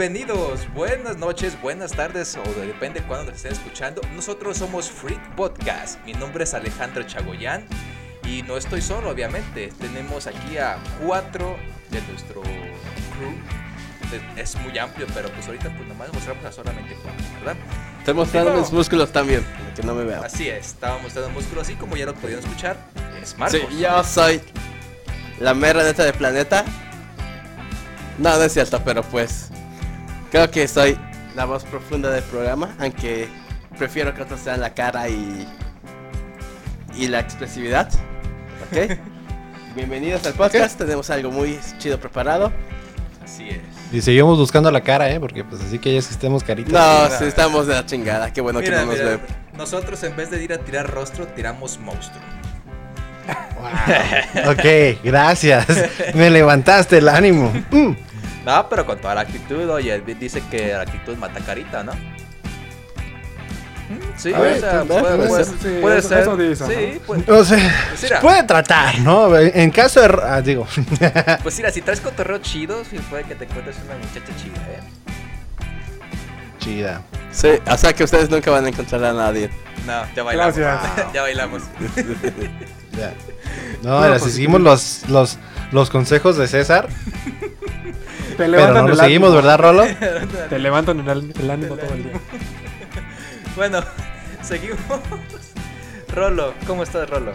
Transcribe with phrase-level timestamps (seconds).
[0.00, 4.00] Bienvenidos, buenas noches, buenas tardes o depende cuándo nos estén escuchando.
[4.14, 6.02] Nosotros somos Freak Podcast.
[6.06, 7.66] Mi nombre es Alejandro Chagoyán
[8.24, 9.70] y no estoy solo, obviamente.
[9.78, 11.58] Tenemos aquí a cuatro
[11.90, 13.34] de nuestro crew.
[14.38, 17.56] Es muy amplio, pero pues ahorita pues nomás mostramos a solamente cuatro, ¿verdad?
[17.98, 19.44] Estoy mostrando Digo- mis músculos también,
[19.76, 20.24] que no me vean.
[20.24, 22.78] Así es, estábamos mostrando músculos así como ya lo pudieron escuchar.
[23.20, 23.60] Es Marcos.
[23.68, 24.40] Sí, yo soy
[25.40, 26.64] la mera neta del planeta.
[28.16, 29.50] No, no es cierto, pero pues
[30.30, 30.96] creo que soy
[31.34, 33.28] la voz profunda del programa, aunque
[33.78, 35.46] prefiero que otros sean la cara y
[36.96, 37.88] y la expresividad.
[38.70, 38.98] ¿Ok?
[39.76, 42.52] Bienvenidos al podcast, tenemos algo muy chido preparado.
[43.24, 43.58] Así es.
[43.92, 45.20] Y seguimos buscando la cara, ¿eh?
[45.20, 46.72] Porque pues así que ya que estemos caritas.
[46.72, 47.18] No, mira.
[47.18, 49.20] sí, estamos de la chingada, qué bueno Mira, que no nos mira, ven.
[49.56, 52.22] nosotros en vez de ir a tirar rostro, tiramos monstruo.
[54.48, 55.66] Ok, gracias.
[56.14, 57.52] Me levantaste el ánimo.
[57.70, 57.92] Mm.
[58.44, 61.92] No, pero con toda la actitud, oye, él dice que la actitud mata carita, ¿no?
[61.92, 61.98] Mm,
[64.16, 65.54] Sí, o sea, puede, puede puede- ser.
[65.60, 66.18] Sí, puede eso- ser.
[66.20, 69.36] eso dice, sí, pues, O sea, pues mira, puede tratar, ¿no?
[69.36, 70.16] En caso de...
[70.22, 70.66] ah, digo,
[71.42, 74.80] pues mira, si traes cotorreo chido, sí puede que te encuentres una muchacha chida, ¿eh?
[76.58, 77.02] chida.
[77.32, 79.50] Sí, o sea que ustedes nunca van a encontrar a nadie.
[79.86, 80.56] No, ya bailamos.
[80.56, 81.06] Gracias.
[81.12, 81.62] ya bailamos.
[82.98, 83.14] Ya.
[83.82, 85.38] No, ahora si seguimos los, los,
[85.70, 86.88] los consejos de César,
[88.40, 89.36] Te pero levantan no los el seguimos, ánimo.
[89.42, 89.84] ¿verdad, Rolo?
[90.48, 92.12] Te levantan el, el ánimo todo el día.
[93.56, 93.80] bueno,
[94.42, 94.78] seguimos.
[96.14, 97.32] Rolo, ¿cómo estás, Rolo?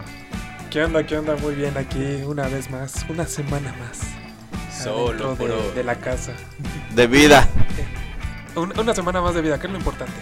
[0.70, 1.04] ¿Qué onda?
[1.06, 1.36] ¿Qué onda?
[1.36, 4.00] Muy bien aquí una vez más, una semana más.
[4.82, 6.32] Solo, de, de la casa.
[6.94, 7.46] De vida.
[8.56, 10.12] Un- una semana más de vida, que es lo importante.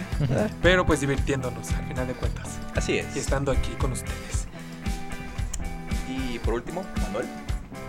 [0.61, 2.47] Pero pues divirtiéndonos al final de cuentas.
[2.75, 3.15] Así Y es.
[3.15, 4.47] estando aquí con ustedes.
[6.07, 7.25] Y por último, Manuel,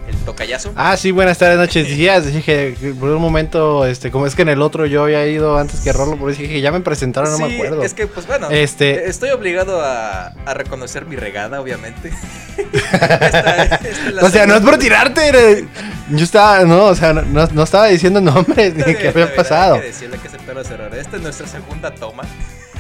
[0.08, 0.72] el tocayazo.
[0.76, 2.26] Ah, sí, buenas tardes, noches, días.
[2.32, 5.58] Dije, que por un momento, este, como es que en el otro yo había ido
[5.58, 7.82] antes que Rolo, por eso dije, ya me presentaron, no me Sí, acuerdo.
[7.82, 12.10] Es que, pues bueno, Este- estoy obligado a, a reconocer mi regada, obviamente.
[12.56, 15.66] Esta- esta O sea, no es por tirarte.
[16.10, 19.74] Yo estaba, no, o sea, no, no estaba diciendo nombres ni qué había pasado.
[19.74, 20.94] Hay que decirle que es error.
[20.94, 22.22] Esta es nuestra segunda toma.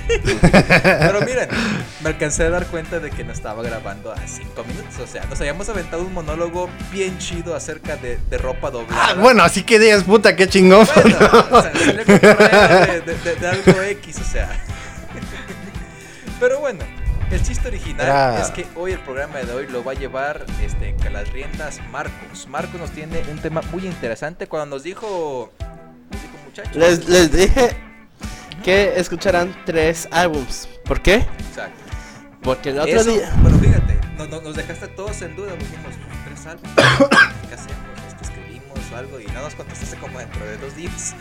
[0.08, 1.48] Pero miren,
[2.02, 4.98] me alcancé a dar cuenta de que no estaba grabando a cinco minutos.
[5.00, 9.08] O sea, nos habíamos aventado un monólogo bien chido acerca de, de ropa doblada.
[9.10, 10.86] Ah, bueno, así que digas, puta, qué chingón.
[10.94, 11.16] Bueno,
[11.50, 14.48] o sea, de, de- de- de algo X, o sea.
[16.38, 16.84] Pero bueno,
[17.30, 20.94] el chiste original es que hoy el programa de hoy lo va a llevar este,
[21.02, 22.46] que las riendas Marcos.
[22.48, 25.50] Marcos nos tiene un tema muy interesante cuando nos dijo,
[26.10, 26.76] nos dijo muchachos.
[26.76, 27.76] Les, les dije
[28.66, 30.68] que escucharán tres álbums.
[30.84, 31.24] ¿Por qué?
[31.48, 31.80] Exacto.
[32.42, 33.32] Porque el otro Eso, día.
[33.40, 35.52] Bueno, fíjate, no- no- nos dejaste todos en duda.
[35.52, 35.94] Dijimos,
[36.26, 36.72] tres álbumes.
[37.48, 37.76] ¿Qué hacemos?
[38.20, 39.20] ¿Escribimos o algo?
[39.20, 41.14] Y no nos contestaste como dentro de dos días.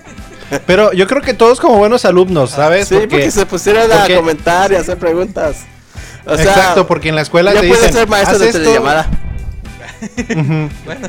[0.66, 2.88] Pero yo creo que todos como buenos alumnos, ¿sabes?
[2.88, 5.60] Sí, porque, se pusieron porque- a comentar y a hacer preguntas.
[6.26, 8.58] O sea, Exacto, porque en la escuela ya te dicen, ser maestro "Haz de esto".
[8.60, 9.08] telellamada.
[10.30, 10.68] Ujú.
[10.84, 11.08] Bueno,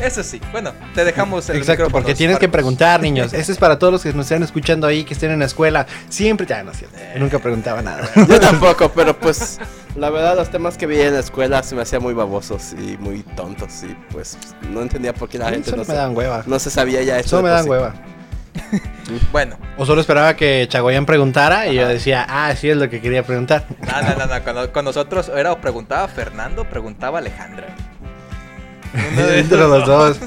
[0.00, 0.40] eso sí.
[0.52, 3.32] Bueno, te dejamos el Exacto, porque tienes que preguntar, niños.
[3.36, 5.86] Eso es para todos los que nos estén escuchando ahí, que estén en la escuela.
[6.08, 6.96] Siempre, ya no es cierto.
[7.14, 8.08] Yo nunca preguntaba nada.
[8.28, 9.58] Yo tampoco, pero pues
[9.94, 12.96] la verdad los temas que vi en la escuela se me hacían muy babosos y
[12.98, 14.36] muy tontos y pues
[14.70, 16.42] no entendía por qué la gente no me se, dan hueva.
[16.46, 17.30] no se sabía ya esto.
[17.30, 17.94] Solo me dan hueva.
[19.30, 23.00] Bueno, O solo esperaba que Chagoyán preguntara y yo decía, ah, sí es lo que
[23.00, 23.66] quería preguntar.
[23.80, 27.66] no, no, no, no, Con, con nosotros era o preguntaba Fernando, preguntaba Alejandra.
[28.94, 30.18] Uno de Entre los dos.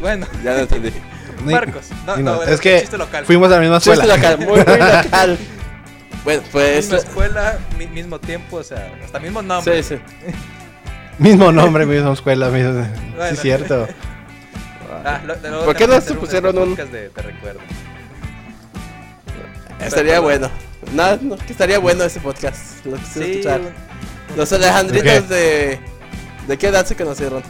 [0.00, 0.92] Bueno, Ya no entendí.
[1.44, 1.86] Marcos.
[2.06, 3.24] No, no, no, bueno, es que local.
[3.24, 4.16] fuimos a la misma Chiste escuela.
[4.16, 4.56] local, muy, muy
[5.04, 5.38] local.
[6.24, 6.76] Bueno, pues.
[6.84, 9.82] Misma escuela, mi- mismo tiempo, o sea, hasta mismo nombre.
[9.82, 10.32] Sí, sí.
[11.18, 12.48] Mismo nombre, misma escuela.
[12.50, 12.82] Mismo...
[12.84, 13.24] Sí, Bueno.
[13.32, 13.88] es cierto.
[15.02, 17.60] Ah, lo- ¿Por qué no que se pusieron un- podcast de, de recuerdo?
[19.80, 20.50] Estaría Pero- bueno.
[20.92, 22.84] No, no, que estaría bueno ese podcast.
[22.84, 23.60] Lo quisiera Sí, escuchar.
[23.60, 25.80] un- un- Los Alejandritos ¿De de.
[26.50, 27.42] ¿De qué edad se conocieron?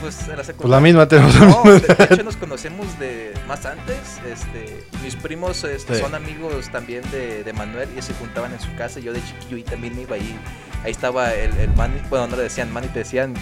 [0.00, 0.76] pues en la Pues secundaria.
[0.76, 1.34] la misma tenemos.
[1.36, 3.96] No, de, de hecho nos conocemos de más antes.
[4.30, 6.00] Este, mis primos este, Sí.
[6.02, 9.00] son amigos también de, de Manuel y se juntaban en su casa.
[9.00, 10.36] Yo de chiquillo y también iba ahí.
[10.84, 13.32] Ahí estaba el, el man, bueno, no le decían man y te decían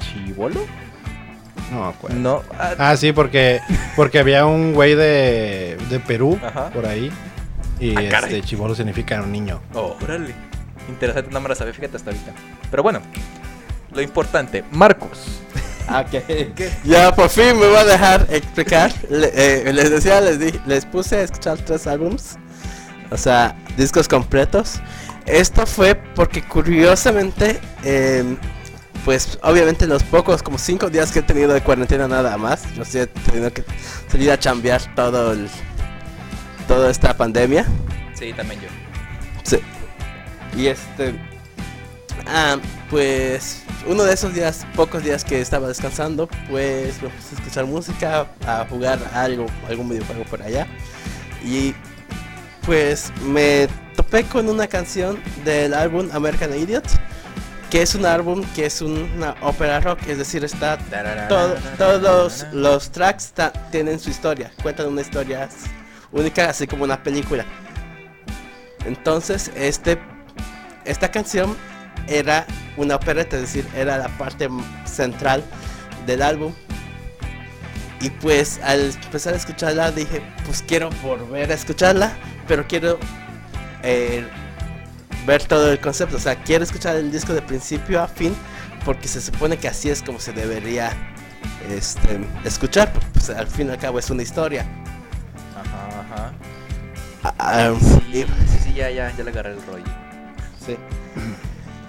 [0.00, 0.60] chivolo.
[1.72, 2.16] No me acuerdo.
[2.18, 3.60] No, ah, Ah, sí, porque,
[3.96, 6.70] porque había un güey de, de Perú Ajá.
[6.70, 7.10] por ahí.
[7.80, 8.36] Y Ah, caray.
[8.36, 9.60] este chivolo significa un niño.
[9.74, 10.32] Oh, órale.
[10.88, 12.32] Interesante, no me la sabía, fíjate hasta ahorita.
[12.70, 13.00] Pero bueno,
[13.96, 15.18] lo importante, Marcos.
[15.88, 16.22] Ah, Ok.
[16.84, 18.92] Ya por fin me voy a dejar explicar.
[19.08, 22.36] Le- eh, les decía, les, di- les puse a escuchar tres álbums.
[23.10, 24.80] O sea, discos completos.
[25.26, 28.36] Esto fue porque curiosamente, em,
[29.04, 32.84] pues obviamente los pocos, como cinco días que he tenido de cuarentena nada más, yo
[32.84, 33.64] sí he tenido que
[34.10, 35.48] salir a chambear todo el,
[36.68, 37.64] toda esta pandemia.
[38.14, 38.68] Sí, también yo.
[39.44, 39.58] Sí.
[40.56, 41.14] Y este.
[42.26, 42.56] Ah,
[42.90, 43.62] pues.
[43.86, 48.26] Uno de esos días, pocos días que estaba descansando, pues me puse a escuchar música,
[48.46, 50.66] a jugar algo, algún videojuego por allá.
[51.44, 51.74] Y
[52.64, 56.84] pues me topé con una canción del álbum American Idiot,
[57.70, 60.78] que es un álbum que es una ópera rock, es decir, está
[61.28, 65.48] todo- todos los, los tracks ta- tienen su historia, cuentan una historia
[66.10, 67.44] única, así como una película.
[68.84, 69.98] Entonces, este,
[70.84, 71.56] esta canción
[72.08, 74.48] era una opereta, es decir, era la parte
[74.84, 75.42] central
[76.06, 76.52] del álbum.
[78.00, 82.12] Y pues al empezar a escucharla dije, pues quiero volver a escucharla,
[82.46, 82.98] pero quiero
[83.82, 84.26] eh,
[85.26, 86.16] ver todo el concepto.
[86.16, 88.34] O sea, quiero escuchar el disco de principio a fin,
[88.84, 90.92] porque se supone que así es como se debería
[91.70, 92.92] este, escuchar.
[93.14, 94.66] Pues al fin y al cabo es una historia.
[95.56, 96.32] Ajá, ajá.
[97.24, 97.74] Ah, ah,
[98.12, 99.84] Sí, sí, sí, ya, ya, ya le agarré el rollo.
[100.64, 100.76] sí.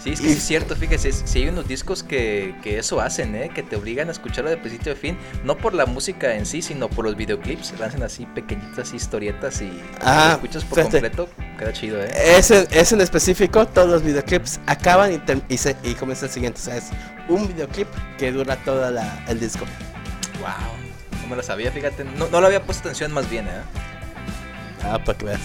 [0.08, 3.02] Sí, es que Y- sí es cierto, fíjese, si hay unos discos que, que eso
[3.02, 3.50] hacen, ¿eh?
[3.54, 6.62] Que te obligan a escucharlo de principio a fin, no por la música en sí,
[6.62, 11.02] sino por los videoclips, lanzan así pequeñitas historietas y Ah, lo escuchas por fíjate.
[11.02, 12.10] completo, queda chido, ¿eh?
[12.38, 16.60] Ese, ese en específico, todos los videoclips acaban y, y, se- y comienza el siguiente.
[16.62, 16.86] O sea, es
[17.28, 17.88] un videoclip
[18.18, 18.88] que dura todo
[19.28, 19.66] el disco.
[20.40, 20.50] Wow,
[21.24, 23.62] no me lo sabía, fíjate, no, no le había puesto atención más bien, ¿eh?
[24.84, 25.42] Ah, para que veas.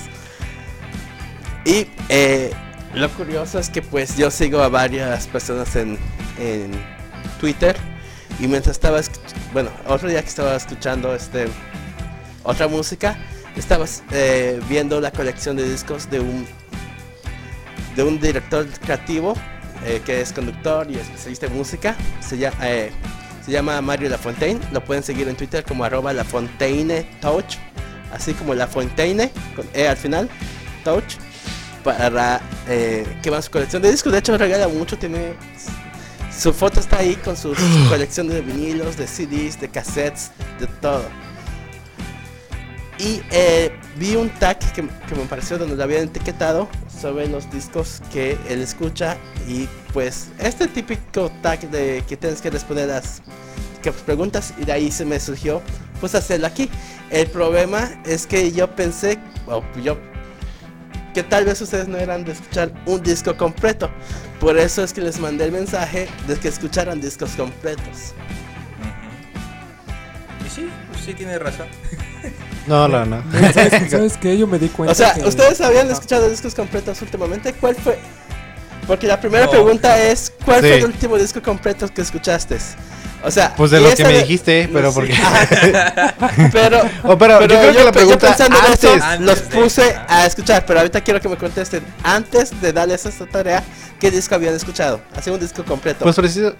[1.64, 2.52] Y eh,
[2.94, 5.98] lo curioso es que pues yo sigo a varias personas en,
[6.38, 6.70] en
[7.40, 7.76] Twitter.
[8.40, 9.00] Y mientras estaba,
[9.52, 11.48] bueno, otro día que estaba escuchando este
[12.42, 13.16] otra música,
[13.56, 16.46] estaba eh, viendo la colección de discos de un
[17.94, 19.34] de un director creativo
[19.84, 21.96] eh, que es conductor y especialista en música.
[22.20, 22.56] Se llama,
[23.44, 24.60] se llama Mario Lafontaine.
[24.72, 27.56] Lo pueden seguir en Twitter como arroba Lafontaine Touch.
[28.12, 30.28] Así como Lafontaine, con E al final,
[30.84, 31.21] Touch.
[31.84, 34.12] Para eh, que va su colección de discos.
[34.12, 34.96] De hecho, regala mucho.
[34.96, 35.34] Tiene.
[36.36, 40.66] Su foto está ahí con su, su colección de vinilos, de CDs, de cassettes, de
[40.80, 41.04] todo.
[42.98, 46.68] Y eh, vi un tag que, que me pareció donde lo habían etiquetado
[47.00, 49.16] sobre los discos que él escucha.
[49.48, 53.22] Y pues este típico tag de que tienes que responder las
[53.82, 55.60] que preguntas y de ahí se me surgió
[56.00, 56.70] pues hacerlo aquí.
[57.10, 59.98] El problema es que yo pensé, o yo,
[61.14, 63.90] que tal vez ustedes no eran de escuchar un disco completo.
[64.40, 68.14] Por eso es que les mandé el mensaje de que escucharan discos completos.
[70.46, 71.66] Y sí, pues sí tiene razón.
[72.68, 73.20] No, no, no.
[73.52, 74.38] ¿Sabes, ¿Sabes qué?
[74.38, 74.92] Yo me di cuenta.
[74.92, 77.52] O sea, que- ¿ustedes habían escuchado discos completos últimamente?
[77.54, 77.98] ¿Cuál fue?
[78.86, 79.50] Porque la primera No.
[79.50, 80.68] pregunta es, ¿cuál Sí.
[80.68, 82.58] fue el último disco completo que escuchaste?
[83.24, 84.94] O sea, Pues de esa que me de- dijiste, no, pero sí.
[84.96, 85.14] porque...
[86.52, 89.02] pero, Oh, pero, yo creo que la pregunta pensando en eso, antes...
[89.04, 90.06] Antes los de- puse ah.
[90.22, 93.62] a escuchar, pero ahorita quiero que me contesten antes de darles esta tarea,
[94.00, 95.00] ¿qué disco habían escuchado?
[95.14, 96.00] Así un disco completo.
[96.04, 96.54] Pues precisa-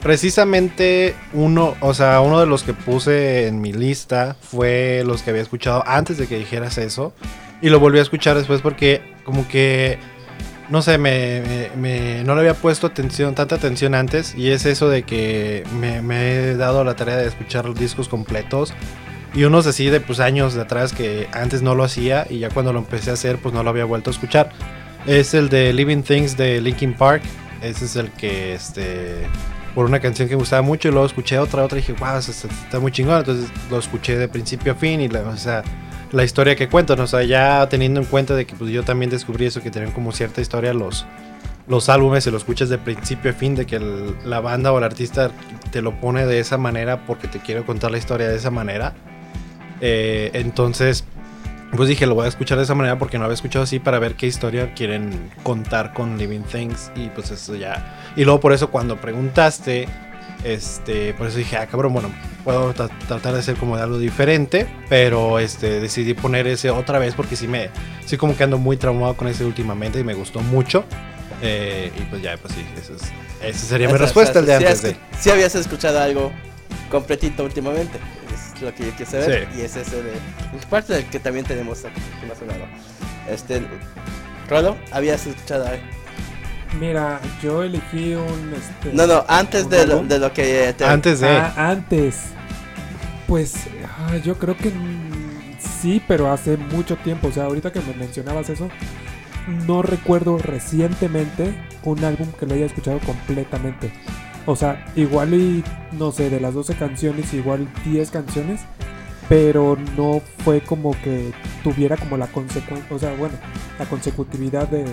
[0.00, 5.30] precisamente uno, o sea, uno de los que puse en mi lista fue los que
[5.30, 7.12] había escuchado antes de que dijeras eso.
[7.60, 9.98] Y lo volví a escuchar después porque como que,
[10.70, 14.34] no sé, me, no le había puesto atención, tanta atención antes.
[14.34, 18.74] Y es eso de que me, he dado la tarea de escuchar los discos completos.
[19.34, 22.48] Y unos así de pues años de atrás que antes no lo hacía y ya
[22.48, 24.50] cuando lo empecé a hacer pues no lo había vuelto a escuchar.
[25.06, 27.22] Es el de Living Things de Linkin Park.
[27.62, 29.26] Ese es el que este
[29.74, 32.18] por una canción que me gustaba mucho y luego escuché otra, otra y dije, wow,
[32.18, 33.18] está, está muy chingón.
[33.18, 35.62] Entonces lo escuché de principio a fin y la, o sea,
[36.12, 39.10] la historia que cuentan, o sea, ya teniendo en cuenta de que pues yo también
[39.10, 41.06] descubrí eso, que tienen como cierta historia los,
[41.66, 43.80] los álbumes y lo escuchas de principio a fin, de que
[44.24, 45.30] la banda o el artista
[45.70, 48.94] te lo pone de esa manera porque te quiere contar la historia de esa manera.
[49.80, 51.04] Eh, entonces,
[51.76, 53.98] pues dije, lo voy a escuchar de esa manera porque no había escuchado así para
[53.98, 58.12] ver qué historia quieren contar con Living Things y pues eso ya.
[58.16, 59.86] Y luego por eso cuando preguntaste,
[60.44, 62.10] este, por eso dije, ah, cabrón, bueno,
[62.44, 66.98] puedo tra- tratar de hacer como de algo diferente, pero este, decidí poner ese otra
[66.98, 67.70] vez porque sí me,
[68.06, 70.84] sí como que ando muy traumado con ese últimamente y me gustó mucho.
[71.42, 73.02] Eh, y pues ya, pues sí, eso es,
[73.56, 75.20] esa sería mi O respuesta, o sea, el de sí antes has- de...
[75.20, 76.32] sí habías escuchado algo
[76.90, 77.98] completito últimamente.
[78.32, 79.46] Es- lo que yo saber.
[79.52, 79.60] Sí.
[79.60, 80.12] Y es ese de.
[80.68, 82.64] Parte del que también tenemos aquí, más lado.
[83.30, 83.62] Este.
[84.48, 85.68] Rolo, ¿habías escuchado?
[86.78, 88.52] Mira, yo elegí un.
[88.54, 90.84] Este, No, no, antes de lo, de lo que te.
[90.84, 91.28] Antes de.
[91.28, 92.24] Ah, antes.
[93.26, 93.54] Pues
[93.98, 94.72] ah, yo creo que
[95.58, 97.28] sí, pero hace mucho tiempo.
[97.28, 98.68] O sea, ahorita que me mencionabas eso,
[99.66, 103.92] no recuerdo recientemente un álbum que lo haya escuchado completamente.
[104.46, 108.60] O sea, igual y, no sé, de las 12 canciones, igual 10 canciones,
[109.28, 111.32] pero no fue como que
[111.62, 113.34] tuviera como la consecuencia, o sea, bueno,
[113.78, 114.86] la consecutividad de,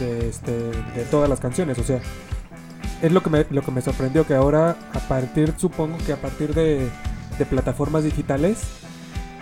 [0.00, 1.78] de, este, de todas las canciones.
[1.78, 2.00] O sea,
[3.02, 6.16] es lo que me, lo que me sorprendió, que ahora a partir, supongo que a
[6.16, 6.88] partir de,
[7.38, 8.58] de plataformas digitales,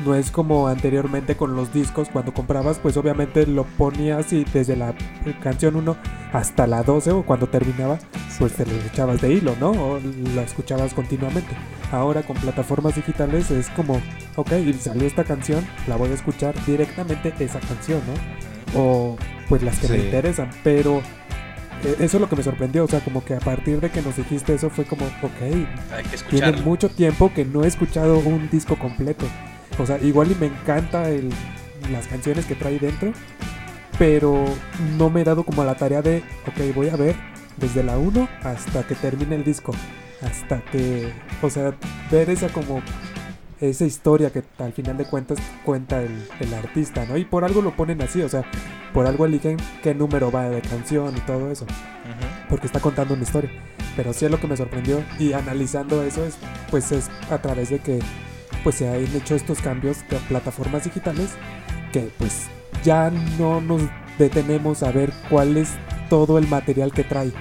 [0.05, 4.77] no es como anteriormente con los discos, cuando comprabas, pues obviamente lo ponías y desde
[4.77, 4.95] la
[5.43, 5.97] canción 1
[6.33, 7.99] hasta la 12 o cuando terminaba,
[8.39, 9.71] pues te lo echabas de hilo, ¿no?
[9.71, 10.01] O
[10.35, 11.51] la escuchabas continuamente.
[11.91, 14.01] Ahora con plataformas digitales es como,
[14.37, 18.81] ok, salió esta canción, la voy a escuchar directamente esa canción, ¿no?
[18.81, 19.17] O
[19.49, 21.03] pues las que me interesan, pero
[21.85, 24.03] eh, eso es lo que me sorprendió, o sea, como que a partir de que
[24.03, 25.43] nos dijiste eso fue como, ok,
[25.93, 29.27] Hay que tiene mucho tiempo que no he escuchado un disco completo.
[29.79, 31.31] O sea, igual y me encanta el,
[31.93, 33.13] las canciones que trae dentro,
[33.99, 34.45] pero
[34.97, 37.15] no me he dado como la tarea de, ok, voy a ver
[37.57, 39.73] desde la 1 hasta que termine el disco.
[40.23, 41.13] Hasta que,
[41.43, 41.75] o sea,
[42.11, 42.83] ver esa como
[43.61, 47.17] esa historia que al final de cuentas cuenta el, el artista, ¿no?
[47.17, 48.45] Y por algo lo ponen así, o sea,
[48.93, 51.67] por algo eligen qué número va de canción y todo eso
[52.49, 53.51] porque está contando una historia.
[53.97, 56.37] Pero sí es lo que me sorprendió y analizando eso es
[56.71, 58.01] pues es a través de que
[58.63, 61.31] pues se han hecho estos cambios de plataformas digitales
[61.93, 62.47] que pues
[62.85, 63.83] ya no nos
[64.19, 65.71] detenemos a ver cuál es
[66.09, 67.33] todo el material que trae,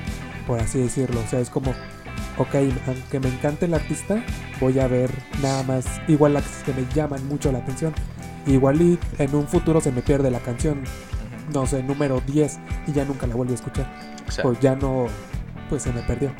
[0.45, 1.19] por así decirlo.
[1.19, 1.74] O sea, es como,
[2.38, 2.56] ok,
[2.88, 4.24] aunque me encante el artista,
[4.60, 5.10] voy a ver
[5.41, 7.94] nada más igual las que me llaman mucho la atención.
[8.46, 10.82] Igual y en un futuro se me pierde la canción,
[11.53, 13.91] no sé, número 10 y ya nunca la vuelvo a escuchar
[14.24, 14.44] Exacto.
[14.44, 15.08] pues ya no,
[15.70, 16.32] pues se me perdió.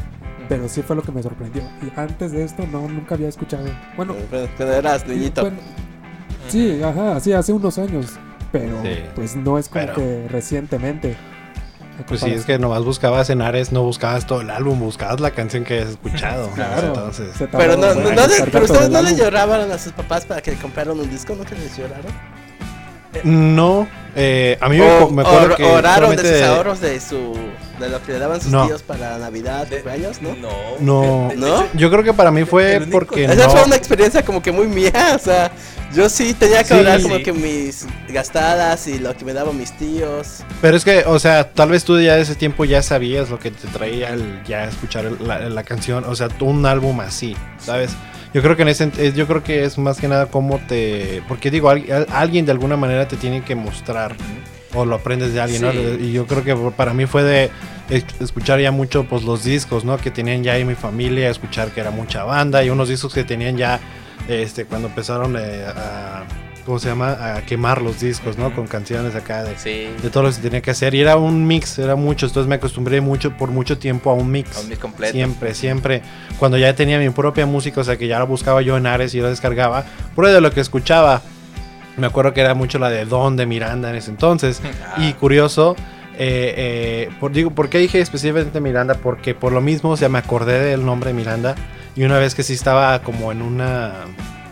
[0.48, 1.62] Pero sí fue lo que me sorprendió.
[1.82, 3.66] Y antes de esto no, nunca había escuchado.
[3.98, 5.42] Bueno, Cuando cuando eras niñito.
[5.42, 5.58] bueno,
[6.48, 8.14] sí, ajá, sí, hace unos años.
[8.54, 8.90] Pero Sí.
[9.14, 11.18] pues no es como Pero- que recientemente.
[12.06, 15.32] Pues sí, es que nomás buscabas en Ares, no buscabas todo el álbum, buscabas la
[15.32, 16.50] canción que has escuchado.
[16.58, 16.88] Claro.
[16.88, 20.52] Entonces, Pero no, no, no pero ustedes no le lloraban a sus papás para que
[20.52, 22.12] le compraran un disco, ¿nunca les lloraron?
[23.24, 27.00] No, eh, a mí me, O, me acuerdo o- que oraron de sus ahorros de
[27.00, 27.34] su
[27.80, 28.66] de lo que le daban sus No.
[28.66, 30.36] tíos para Navidad, De- cumpleaños, ¿no?
[30.36, 30.50] No.
[30.80, 31.32] No.
[31.36, 31.68] ¿No?
[31.76, 34.52] Yo creo que para mí fue único- porque Esa no, fue una experiencia como que
[34.52, 35.52] muy mía, o sea,
[35.94, 36.74] yo sí tenía que Sí.
[36.74, 37.24] ahorrar como Sí.
[37.24, 40.40] que mis gastadas y lo que me daban mis tíos.
[40.60, 43.38] Pero es que, o sea, tal vez tú ya de ese tiempo ya sabías lo
[43.38, 47.00] que te traía el ya escuchar el- la, la canción, o sea, tú un álbum
[47.02, 47.92] así, ¿sabes?
[48.34, 51.22] Yo creo que en ese eh, yo creo que es más que nada cómo te
[51.28, 54.16] porque digo, al- al- alguien de alguna manera te tiene que mostrar
[54.74, 55.72] o lo aprendes de alguien, ¿no?
[56.00, 57.50] Y yo creo que para mí fue de
[57.90, 59.98] es- escuchar ya mucho pues los discos, ¿no?
[59.98, 63.24] Que tenían ya en mi familia, escuchar que era mucha banda y unos discos que
[63.24, 63.80] tenían ya
[64.28, 66.24] este cuando empezaron eh, a
[66.68, 67.36] ¿cómo se llama?
[67.38, 68.54] a quemar los discos, ¿no?
[68.54, 69.88] Con canciones acá de Sí.
[70.04, 72.50] de todo lo que se tenía que hacer y era un mix, era mucho, entonces
[72.50, 74.58] me acostumbré mucho por mucho tiempo a un mix.
[74.58, 75.14] A un mix completo.
[75.14, 76.02] Siempre, siempre.
[76.38, 79.16] Cuando ya tenía mi propia música, o sea que ya la buscaba yo en Ares
[79.16, 81.22] y la descargaba, prueba de lo que escuchaba.
[81.96, 84.62] Me acuerdo que era mucho la de Don de Miranda en ese entonces.
[84.86, 85.02] Ah.
[85.04, 85.78] Y curioso,
[86.18, 88.96] eh, eh, por, digo, ¿por qué dije específicamente Miranda?
[88.96, 91.56] Porque por lo mismo, o sea, me acordé del nombre de Miranda.
[91.96, 93.94] Y una vez que sí estaba como en una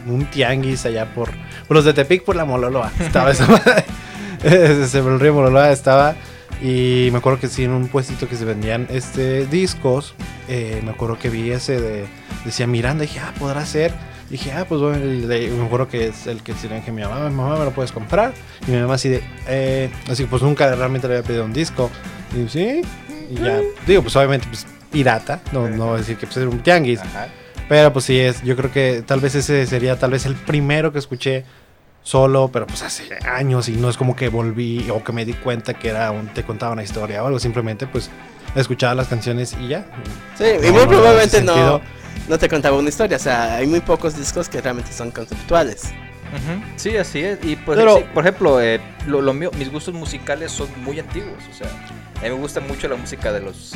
[0.06, 1.30] un tianguis allá por,
[1.68, 2.92] por los de Tepic, por la Mololoa.
[3.00, 3.86] Estaba esa madre.
[4.44, 6.16] El río Mololoa estaba.
[6.62, 10.16] Y me acuerdo que sí, en un puestito que se vendían este discos,
[10.48, 12.06] eh, me acuerdo que vi ese de,
[12.46, 13.92] decía Miranda, dije, ah, podrá ser.
[14.30, 17.20] Dije, ah, pues bueno, le- me acuerdo que es el que le dije mi mamá,
[17.30, 18.34] mamá, ¿me lo puedes comprar?
[18.68, 21.54] Y mi mamá así de, eh, así que pues nunca realmente le había pedido un
[21.54, 21.92] disco.
[22.32, 22.82] Y digo, sí,
[23.30, 27.02] y ya, digo, pues obviamente, pues pirata, no, no decir que pues, era un tianguis.
[27.02, 27.28] Ajá.
[27.68, 30.92] Pero pues sí es, yo creo que tal vez ese sería tal vez el primero
[30.94, 31.46] que escuché
[32.04, 35.34] solo, pero pues hace años y no es como que volví o que me di
[35.34, 38.12] cuenta que era un, te contaba una historia o algo, simplemente pues
[38.56, 39.86] escuchaba las canciones y ya.
[40.38, 41.82] Sí, No, y muy no, probablemente no,
[42.30, 45.86] no te contaba una historia, o sea, hay muy pocos discos que realmente son conceptuales.
[46.26, 46.62] Ujú.
[46.76, 47.40] Sí, así es.
[47.44, 51.00] Y pues, Pero- sí, por ejemplo, eh, lo, lo mío, mis gustos musicales son muy
[51.00, 51.32] antiguos.
[51.50, 53.72] O sea, a mí me gusta mucho la música de los,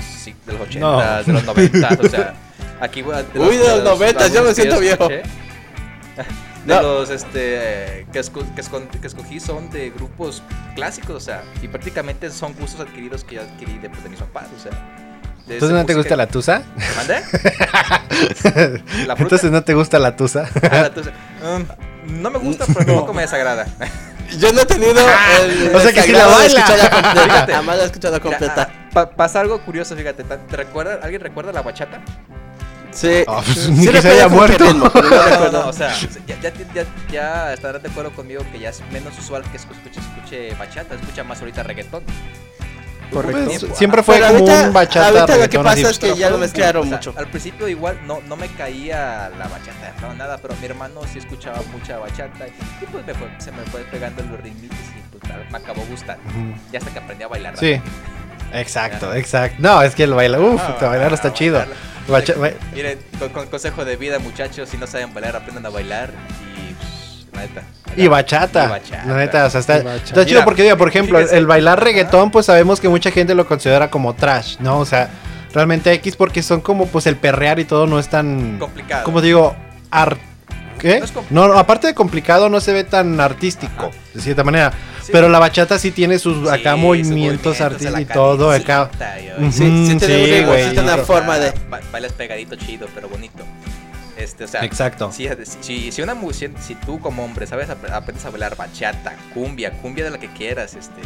[0.46, 1.24] de los 80, No.
[1.24, 1.98] de los 90.
[2.04, 2.34] o sea,
[2.80, 5.10] aquí voy a- Uy, de los 90, yo me siento viejo.
[5.10, 5.24] escuché,
[6.66, 6.82] De No.
[6.82, 10.44] los este, que, esco- que, escon- que escogí son de grupos
[10.76, 14.20] clásicos, o sea, y prácticamente son gustos adquiridos que yo adquirí de, pues, de mis
[14.20, 14.72] papás, o sea.
[15.48, 16.62] de ¿Entonces no te gusta la tusa?
[16.98, 17.22] ¿Mande?
[19.08, 19.24] ¿La fruta?
[19.24, 20.50] Entonces no te gusta la tusa.
[20.70, 21.12] Ah, la tusa.
[21.44, 21.66] Um,
[22.22, 23.66] no me gusta, pero tampoco me desagrada.
[24.38, 24.92] Yo no he tenido
[25.42, 26.66] el O sea que sí la de baila.
[26.92, 27.48] completa.
[27.52, 28.70] Jamás la he escuchado Mira, completa.
[28.72, 30.24] ah, pa- pasa algo curioso, fíjate.
[30.24, 32.02] ¿te- te recuerda, ¿Alguien recuerda la bachata?
[32.92, 33.24] Sí.
[33.28, 34.64] Oh, pues, Sí ni que se haya muerto.
[34.66, 35.68] ritmo, no No, no, recuerdo.
[35.68, 35.94] o sea,
[36.28, 40.00] ya, ya, ya, ya estarán de acuerdo conmigo que ya es menos usual que escuche,
[40.00, 42.04] escuche bachata, escucha más ahorita reggaetón.
[43.12, 43.44] Correcto.
[43.46, 45.08] Pues, Tiempo, siempre fue como ahorita- un bachata.
[45.08, 45.82] ahorita lo que pasa así.
[45.84, 47.14] es que Pero ya lo mezclaron o sea, mucho.
[47.18, 51.18] Al principio igual no, no me caía la bachata, no nada, pero mi hermano sí
[51.18, 55.24] escuchaba mucha bachata y pues me fue- se me fue pegando los ritmitos y pues
[55.52, 56.24] me acabó gustando.
[56.30, 56.54] Ujú.
[56.72, 57.58] Ya hasta que aprendí a bailar.
[57.58, 57.82] Sí.
[58.54, 59.56] Exacto, exacto.
[59.60, 61.66] No, es que el bailar, uff, Ah, bailar está ah, chido.
[62.10, 65.70] Bacha- ba- Miren, con, con consejo de vida, muchachos, si no saben bailar, aprendan a
[65.70, 66.12] bailar
[66.58, 67.64] y neta.
[67.96, 68.66] Y bachata.
[68.66, 69.06] Y bachata.
[69.06, 70.04] La neta, o sea, está, Y bachata.
[70.06, 71.38] está chido Mira, porque, diga, por ejemplo, fíjese.
[71.38, 74.80] el bailar reggaetón, pues sabemos que mucha gente lo considera como trash, ¿no?
[74.80, 75.10] O sea,
[75.54, 79.04] realmente X porque son como, pues el perrear y todo no es tan, Complicado.
[79.04, 79.56] como digo,
[79.92, 80.18] ar-
[80.80, 81.00] ¿Qué?
[81.00, 81.48] No es complicado.
[81.48, 83.98] No, no, aparte de complicado, no se ve tan artístico, Ajá.
[84.14, 84.72] de cierta manera.
[85.10, 85.14] Sí.
[85.14, 88.90] Pero la bachata sí tiene sus Sí, acá movimientos artísticos y todo acá.
[89.52, 89.52] Sí,
[89.88, 91.54] sí tiene una forma de...
[91.70, 93.44] Ba- Bailas pegadito chido, pero bonito.
[94.18, 95.12] Este, o sea, Exacto.
[95.14, 95.28] Si,
[95.62, 99.72] si, si una si, si tú como hombre sabes ap- aprendes a bailar bachata, cumbia,
[99.72, 101.02] cumbia de la que quieras, este,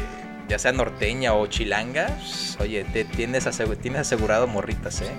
[0.49, 2.07] ya sea norteña o chilanga,
[2.59, 5.11] oye, te tienes, asegu- tienes asegurado morritas, ¿eh?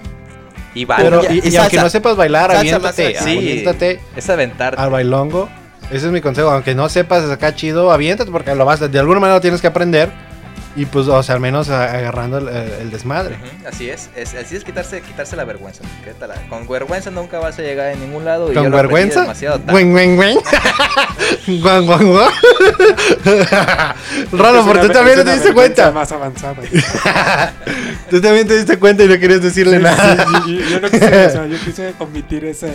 [0.75, 4.81] Y Pero, y- y, y aunque no sepas bailar, aviéntate, sí, aviéntate es aventarte.
[4.83, 5.49] al bailongo.
[5.91, 6.51] Ese es mi consejo.
[6.51, 10.11] Aunque no sepas acá chido, aviéntate porque lo vas, de alguna manera tienes que aprender.
[10.77, 13.37] Y pues, o sea, al menos agarrando el, el desmadre.
[13.67, 15.83] Así es, es, así es quitarse, quitarse la vergüenza.
[16.49, 18.51] con vergüenza nunca vas a llegar a ningún lado.
[18.51, 19.23] Y ¿Con vergüenza?
[19.23, 19.85] demasiado tarde.
[19.85, 20.39] Güen.
[21.63, 22.31] Guan, guan, guan.
[24.25, 25.91] Es porque tú también es te diste cuenta.
[25.91, 26.55] más avanzada.
[28.11, 30.27] Tú también te diste cuenta y no querías decirle nada.
[30.45, 32.69] Sí, yo, yo no quise, o sea, yo quise omitir esa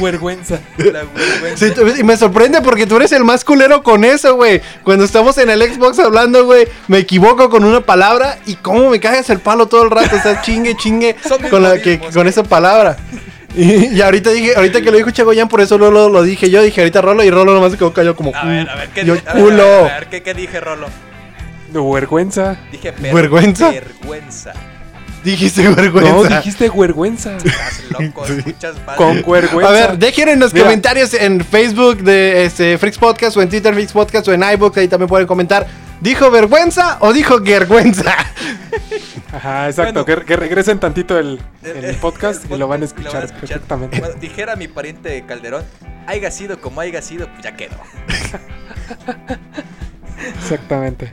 [0.00, 0.58] vergüenza.
[0.78, 1.66] La vergüenza.
[1.66, 4.60] Sí, y me sorprende porque tú eres el más culero con eso, güey.
[4.82, 9.00] Cuando estamos en el Xbox hablando, güey, me equivoco con una palabra y cómo me
[9.00, 10.16] cagas el palo todo el rato.
[10.16, 11.16] O sea, chingue, chingue
[11.50, 12.96] con, la, que, con esa palabra.
[13.56, 16.50] Y, y ahorita dije, ahorita que lo dijo Chagoyan, por eso lo, lo, lo dije
[16.50, 16.62] yo.
[16.62, 18.32] Dije ahorita Rolo y Rolo nomás se quedó callado como.
[18.34, 19.62] A ver, a ver, ¿qué, yo, a ver, culo.
[19.62, 20.86] a ver, a ver, ¿qué, qué dije, Rolo?
[21.72, 22.56] Vergüenza.
[22.72, 23.70] Dije per- ¿Vergüenza?
[23.70, 24.52] Vergüenza.
[25.22, 26.12] Dijiste vergüenza.
[26.12, 27.36] No, dijiste vergüenza.
[27.44, 28.34] Estás loco, Sí.
[28.38, 28.96] escuchas mal.
[28.96, 29.68] Con vergüenza.
[29.68, 30.64] A ver, dejen en los Mira.
[30.64, 34.78] comentarios en Facebook de este, Freaks Podcast o en Twitter Freaks Podcast o en iBooks,
[34.78, 35.66] ahí también pueden comentar.
[36.00, 38.14] ¿Dijo vergüenza o dijo vergüenza?
[39.32, 40.04] Ajá, exacto.
[40.04, 40.20] Bueno.
[40.20, 43.06] que, que regresen tantito el, El- el podcast el y lo van a podcast y
[43.06, 44.00] escuchar perfectamente.
[44.00, 45.64] Bueno, dijera mi pariente Calderón,
[46.06, 47.76] haya sido como haya sido, pues ya quedó.
[50.38, 51.12] Exactamente.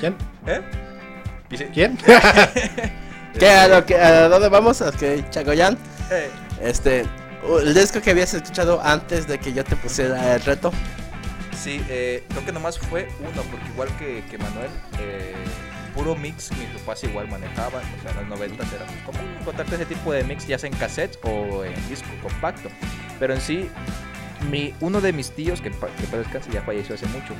[0.00, 0.14] ¿Quién?
[0.46, 0.60] ¿Eh?
[1.72, 1.96] ¿Quién?
[3.38, 4.82] ¿Qué, a, lo que- a dónde vamos?
[4.82, 5.76] A que Chagoyan,
[6.10, 6.30] eh,
[6.62, 7.04] este,
[7.62, 10.70] el disco que habías escuchado antes de que yo te pusiera el reto.
[11.58, 15.34] Sí, eh, creo que nomás fue uno, porque igual que, que Manuel, eh,
[15.94, 19.86] puro mix, mis papás igual manejaban, o sea, en los 90 era común encontrarte ese
[19.86, 22.68] tipo de mix, ya sea en cassette o en disco compacto.
[23.18, 23.68] Pero en sí,
[24.50, 27.34] mi, uno de mis tíos, que, que ya falleció hace mucho,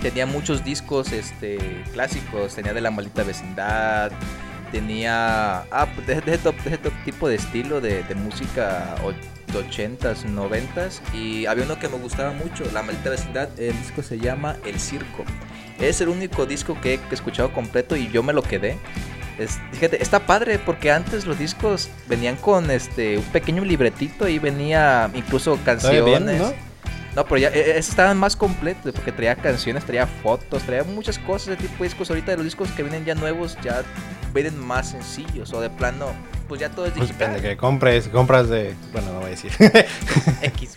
[0.00, 1.58] tenía muchos discos este,
[1.92, 4.12] clásicos, tenía de la maldita vecindad,
[4.70, 6.38] tenía ah, de, de
[7.04, 8.94] tipo de estilo de, de música
[9.54, 14.18] 80s, 90s y había uno que me gustaba mucho, La maldita vecindad, el disco se
[14.18, 15.24] llama El Circo.
[15.78, 18.78] Es el único disco que he escuchado completo y yo me lo quedé.
[19.38, 24.38] Es- fíjate, está padre porque antes los discos venían con este un pequeño libretito y
[24.38, 26.04] venía incluso canciones.
[26.04, 26.52] bien, ¿no?
[27.16, 31.18] No, pero ya eh, esos estaban más completos porque traía canciones, traía fotos, traía muchas
[31.18, 32.08] cosas de tipo de discos.
[32.10, 33.82] Ahorita los discos que vienen ya nuevos ya
[34.32, 36.12] vienen más sencillos o de plano,
[36.50, 37.28] pues ya todo es Pues digital.
[37.28, 38.74] depende que compres, compras de.
[38.92, 39.52] Bueno, no voy a decir.
[40.42, 40.74] X.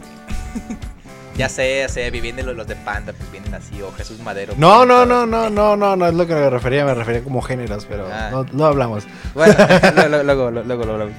[1.36, 4.54] ya sé, ya sé, vienen los, de Panda, pues vienen así, o Jesús Madero.
[4.56, 7.24] No, pues, no, no, no, no, no, no es lo que me refería, me refería
[7.24, 8.30] como géneros, pero Ah.
[8.32, 9.06] no, no hablamos.
[9.34, 9.56] Bueno,
[9.96, 11.14] luego, luego, luego, luego lo hablamos.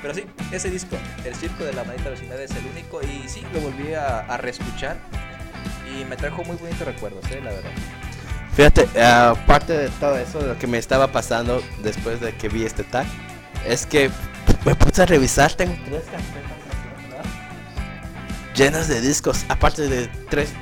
[0.00, 3.42] Pero sí, ese disco, El Circo de la Maldita Vecindad es el único y sí,
[3.52, 4.96] lo volví a, a reescuchar
[5.94, 7.70] y me trajo muy bonitos recuerdos, eh, la verdad.
[8.60, 12.84] Fíjate, aparte de todo eso, lo que me estaba pasando después de que vi este
[12.84, 13.06] tag,
[13.66, 14.10] es que
[14.66, 16.58] me puse a revisar, tengo tres carpetas
[18.54, 20.52] llenas de discos, aparte de tres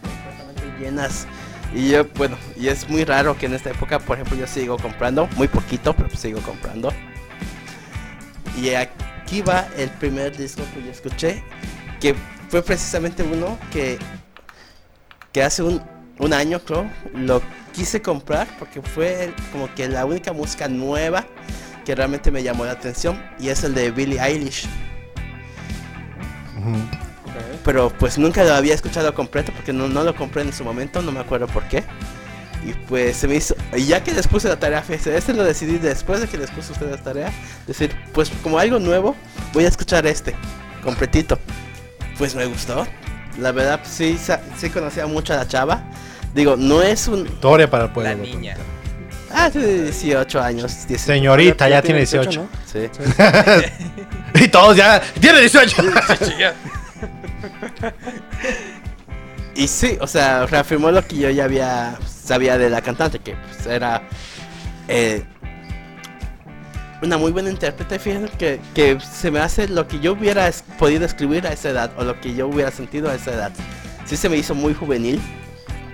[0.00, 1.26] completamente llenas.
[1.74, 4.78] Y yo, bueno, y es muy raro que en esta época, por ejemplo, yo sigo
[4.78, 6.90] comprando, muy poquito, pero sigo comprando.
[8.56, 11.44] Y aquí va el primer disco que yo escuché,
[12.00, 12.14] que
[12.48, 13.98] fue precisamente uno que,
[15.32, 20.32] que hace un un año, creo, lo quise comprar porque fue como que la única
[20.32, 21.26] música nueva
[21.84, 24.68] que realmente me llamó la atención y es el de Billie Eilish.
[27.64, 31.00] Pero pues nunca lo había escuchado completo porque no, no lo compré en su momento,
[31.02, 31.84] no me acuerdo por qué.
[32.66, 35.78] Y pues se me hizo, y ya que les puse la tarea, este lo decidí
[35.78, 37.32] después de que les puse ustedes la tarea,
[37.66, 39.16] decir, pues como algo nuevo,
[39.54, 40.34] voy a escuchar este,
[40.82, 41.38] completito.
[42.18, 42.86] Pues me gustó,
[43.38, 44.18] la verdad sí,
[44.58, 45.82] sí conocía mucho a la chava.
[46.34, 47.24] Digo, no es un...
[47.24, 48.10] Victoria para el pueblo.
[48.10, 48.56] La niña.
[49.32, 50.98] Ah, tiene 18 años, 19.
[50.98, 52.40] Señorita, ya, tiene 18.
[52.40, 52.48] ¿no?
[52.66, 52.88] Sí.
[54.44, 55.00] y todos ya.
[55.20, 55.82] ¡Tiene 18!
[59.54, 63.34] Y sí, o sea, reafirmó lo que yo ya había sabía de la cantante, que
[63.34, 64.02] pues, era
[64.88, 65.24] eh,
[67.02, 70.62] una muy buena intérprete, fíjense que, que se me hace lo que yo hubiera es-
[70.78, 73.52] podido escribir a esa edad, o lo que yo hubiera sentido a esa edad.
[74.06, 75.20] Sí se me hizo muy juvenil,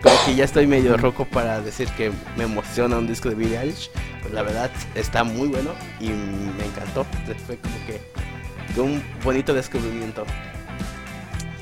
[0.07, 3.59] como que ya estoy medio roco para decir que me emociona un disco de Billie
[3.59, 3.91] Eilish,
[4.23, 7.05] pues la verdad está muy bueno y me encantó,
[7.45, 10.25] fue como que, un bonito descubrimiento.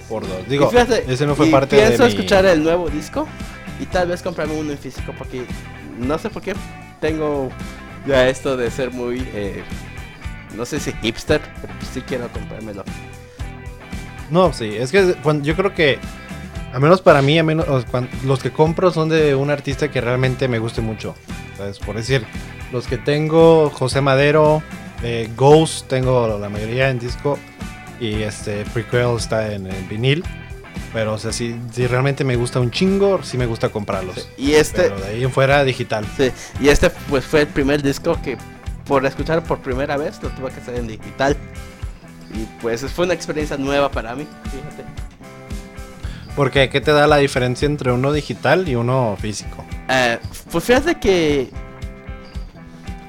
[0.08, 0.46] Por dos.
[0.46, 2.14] Digo, fíjate, ese no fue y parte pienso de mi...
[2.14, 3.26] escuchar el nuevo disco
[3.80, 5.46] y tal vez comprarme uno en físico porque
[5.98, 6.54] no sé por qué
[7.00, 7.50] tengo
[8.06, 9.62] ya esto de ser muy eh,
[10.54, 12.84] no sé si hipster, pero sí quiero comprármelo.
[14.30, 15.98] No, sí, es que yo creo que,
[16.74, 17.66] a menos para mí, a menos,
[18.24, 21.14] los que compro son de un artista que realmente me guste mucho.
[21.56, 21.78] ¿sabes?
[21.78, 22.26] Por decir,
[22.72, 24.60] los que tengo, José Madero,
[25.02, 27.38] eh, Ghost, tengo la mayoría en disco,
[28.00, 30.24] y este Prequel está en, vinil.
[30.92, 34.28] Pero, o sea, si, si realmente me gusta un chingo, sí me gusta comprarlos.
[34.36, 36.04] Y este Pero de ahí en fuera, digital.
[36.16, 38.36] sí, y este pues fue el primer disco que
[38.86, 41.36] por escuchar por primera vez lo tuve que hacer en digital.
[42.32, 45.13] Y pues fue una experiencia nueva para mí, fíjate.
[46.36, 49.64] Porque, ¿qué te da la diferencia entre uno digital y uno físico?
[49.88, 50.18] Eh,
[50.50, 51.48] pues fíjate que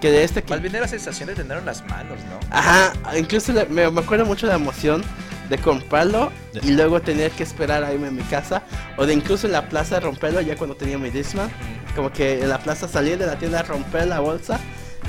[0.01, 2.39] que de este que Más bien era sensación de tenerlo en las manos, ¿no?
[2.51, 5.01] Ajá, incluso le- me, me acuerdo mucho de la emoción
[5.49, 6.61] de comprarlo Ya.
[6.63, 8.61] y luego tener que esperar a irme a mi casa
[8.97, 11.49] o de incluso en la plaza romperlo ya cuando tenía mi Discman.
[11.95, 14.59] Como que en la plaza salir de la tienda, romper la bolsa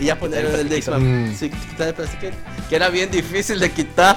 [0.00, 0.98] y ya ponerlo en el plastiquito.
[0.98, 1.31] Discman.
[1.31, 1.35] Mm.
[1.37, 2.37] Sí, quitar el plastiquito,
[2.68, 4.16] que era bien difícil de quitar.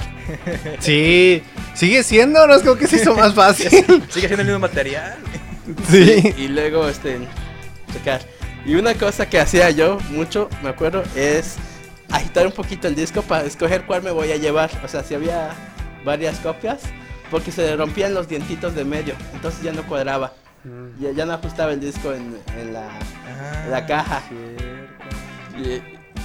[0.80, 1.42] Sí,
[1.80, 3.70] sigue siendo, no es como que se hizo más fácil.
[4.10, 5.16] Sigue siendo el mismo material.
[5.90, 6.34] sí.
[6.38, 7.20] Y luego, este,
[7.94, 8.20] checar.
[8.66, 11.56] Y una cosa que hacía yo mucho, me acuerdo, es
[12.12, 14.70] agitar un poquito el disco para escoger cuál me voy a llevar.
[14.84, 15.52] O sea, si había
[16.04, 16.82] varias copias,
[17.32, 20.34] porque se le rompían los dientitos de medio, entonces ya no cuadraba.
[20.66, 21.02] Mm.
[21.02, 24.22] Ya, ya no ajustaba el disco en, en la, Ah, en la caja.
[25.58, 25.82] Y,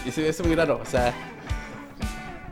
[0.08, 1.14] y se me hizo muy raro, o sea,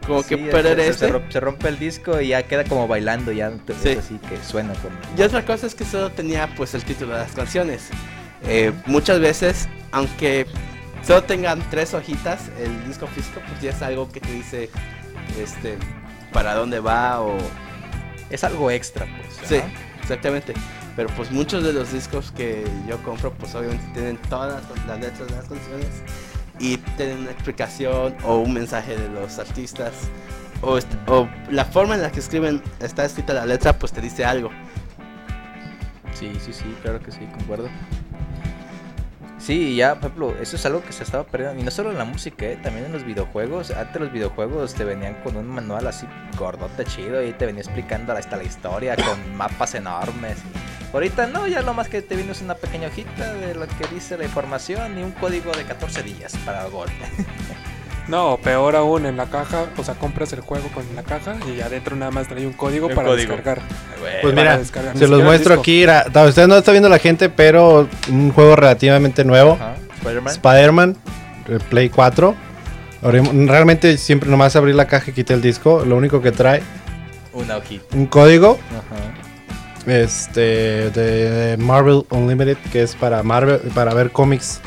[0.07, 1.07] como que Sí, perder se, este.
[1.07, 3.88] se rom- se rompe el disco y ya queda como bailando, ya te- Sí.
[3.91, 4.95] es así que suena como...
[5.17, 7.88] Y otra cosa es que solo tenía pues el título de las canciones.
[8.45, 10.47] Eh, muchas veces, aunque
[11.05, 14.69] solo tengan tres hojitas, el disco físico pues ya es algo que te dice
[15.41, 15.77] este
[16.33, 17.37] para dónde va o
[18.31, 19.49] Es algo extra, pues.
[19.49, 19.61] sí,
[20.01, 20.55] exactamente.
[20.97, 25.29] Pero pues muchos de los discos que yo compro pues obviamente tienen todas las letras
[25.29, 25.87] de las canciones
[26.62, 29.92] y tienen una explicación o un mensaje de los artistas
[30.62, 30.79] o,
[31.51, 34.51] la forma en la que escriben está escrita la letra pues te dice algo.
[36.14, 37.68] Sí, sí, sí, claro que sí, concuerdo.
[39.38, 41.61] Sí, ya, por ejemplo, eso es algo que se estaba perdiendo.
[41.61, 42.61] Y no solo en la música, ¿eh?
[42.62, 43.72] también en los videojuegos.
[43.72, 46.07] Antes los videojuegos te venían con un manual así
[46.38, 50.38] gordote chido y te venía explicando hasta la historia con mapas enormes.
[50.93, 53.87] Ahorita no, ya lo más que te viene es una pequeña hojita de lo que
[53.95, 56.89] dice la información y un código de 14 días para el gol.
[58.09, 61.61] No, peor aún, en la caja, o sea, compras el juego con la caja y
[61.61, 63.33] adentro nada más trae un código para código.
[63.37, 63.63] descargar.
[64.01, 65.85] Pues Para mira, descargar, se los muestro aquí.
[65.85, 69.57] Era, ta- usted no está viendo la gente, pero un juego relativamente nuevo.
[69.99, 70.33] Spider-Man.
[70.35, 70.97] Spider-Man,
[71.49, 72.35] el Play 4.
[73.03, 75.85] Ahora, Realmente siempre nomás abrí la caja y quité el disco.
[75.87, 76.61] Lo único que trae,
[77.33, 77.97] Una hojita.
[77.97, 79.22] un código Ajá.
[79.87, 84.61] Este de Marvel Unlimited, que es para Marvel, para ver cómics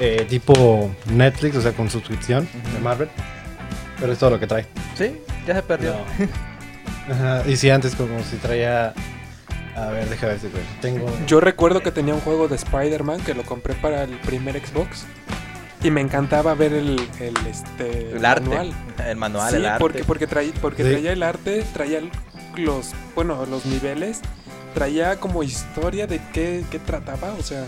[0.00, 2.80] eh, tipo Netflix, o sea, con suscripción de.
[2.80, 3.08] Marvel.
[4.00, 4.66] Pero es todo lo que trae.
[4.94, 5.94] Sí, ya se perdió.
[7.10, 8.92] Ajá, Y si antes como si traía...
[9.76, 10.48] A ver, déjame ver si
[10.80, 11.06] tengo...
[11.26, 15.04] Yo recuerdo que tenía un juego de Spider-Man que lo compré para el primer Xbox
[15.82, 18.48] y me encantaba ver el, el, este, El arte.
[18.48, 18.72] manual.
[19.06, 19.78] El manual, Sí, el arte.
[19.80, 20.90] porque, porque, traía, porque Sí.
[20.90, 22.10] traía el arte, traía el-
[22.56, 24.20] los, bueno, los niveles,
[24.76, 27.64] traía como historia de qué, qué trataba, o sea,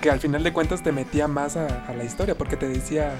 [0.00, 3.14] que al final de cuentas te metía más a, la historia, porque te decía,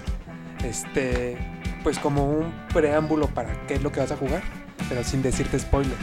[0.65, 1.39] este,
[1.85, 4.43] pues como un preámbulo para qué es lo que vas a jugar,
[4.89, 5.95] pero sin decirte spoilers.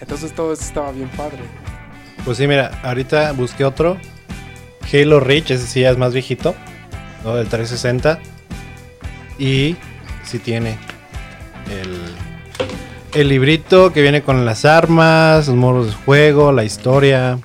[0.00, 1.40] Entonces todo eso estaba bien padre.
[2.24, 3.98] Pues sí, mira, ahorita busqué otro.
[4.90, 6.54] Halo Reach, ese sí es más viejito.
[7.22, 7.36] ¿no?
[7.36, 8.18] Del 360.
[9.38, 9.76] Y
[10.24, 10.78] sí tiene
[11.70, 12.29] el,
[13.14, 17.38] el librito que viene con las armas, los modos de juego, la historia.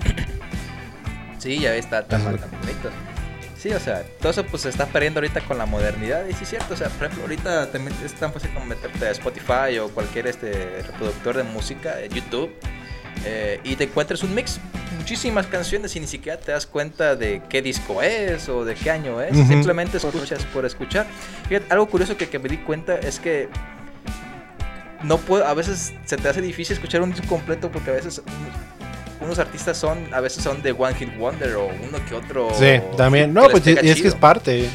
[1.39, 2.89] Sí, ya ves, está tan bonito.
[3.58, 6.28] Sí, o sea, todo eso pues se está perdiendo ahorita con la modernidad.
[6.28, 9.08] Y sí es cierto, o sea, por ejemplo, ahorita te es tan fácil como meterte
[9.08, 12.51] a Spotify o cualquier este reproductor de música, eh, YouTube,
[13.25, 14.60] eh, y te encuentras un mix.
[14.99, 18.91] Muchísimas canciones y ni siquiera te das cuenta de qué disco es o de qué
[18.91, 19.36] año es.
[19.36, 19.47] Ujú.
[19.47, 21.08] Simplemente escuchas por escuchar.
[21.47, 23.49] Fíjate, algo curioso que, que me di cuenta es que
[25.03, 28.21] no puedo, a veces se te hace difícil escuchar un disco completo porque a veces
[29.21, 32.49] unos, artistas son, a veces son de One Hit Wonder o uno que otro.
[32.53, 33.34] Sí, también.
[33.34, 34.69] No, pues es que es parte.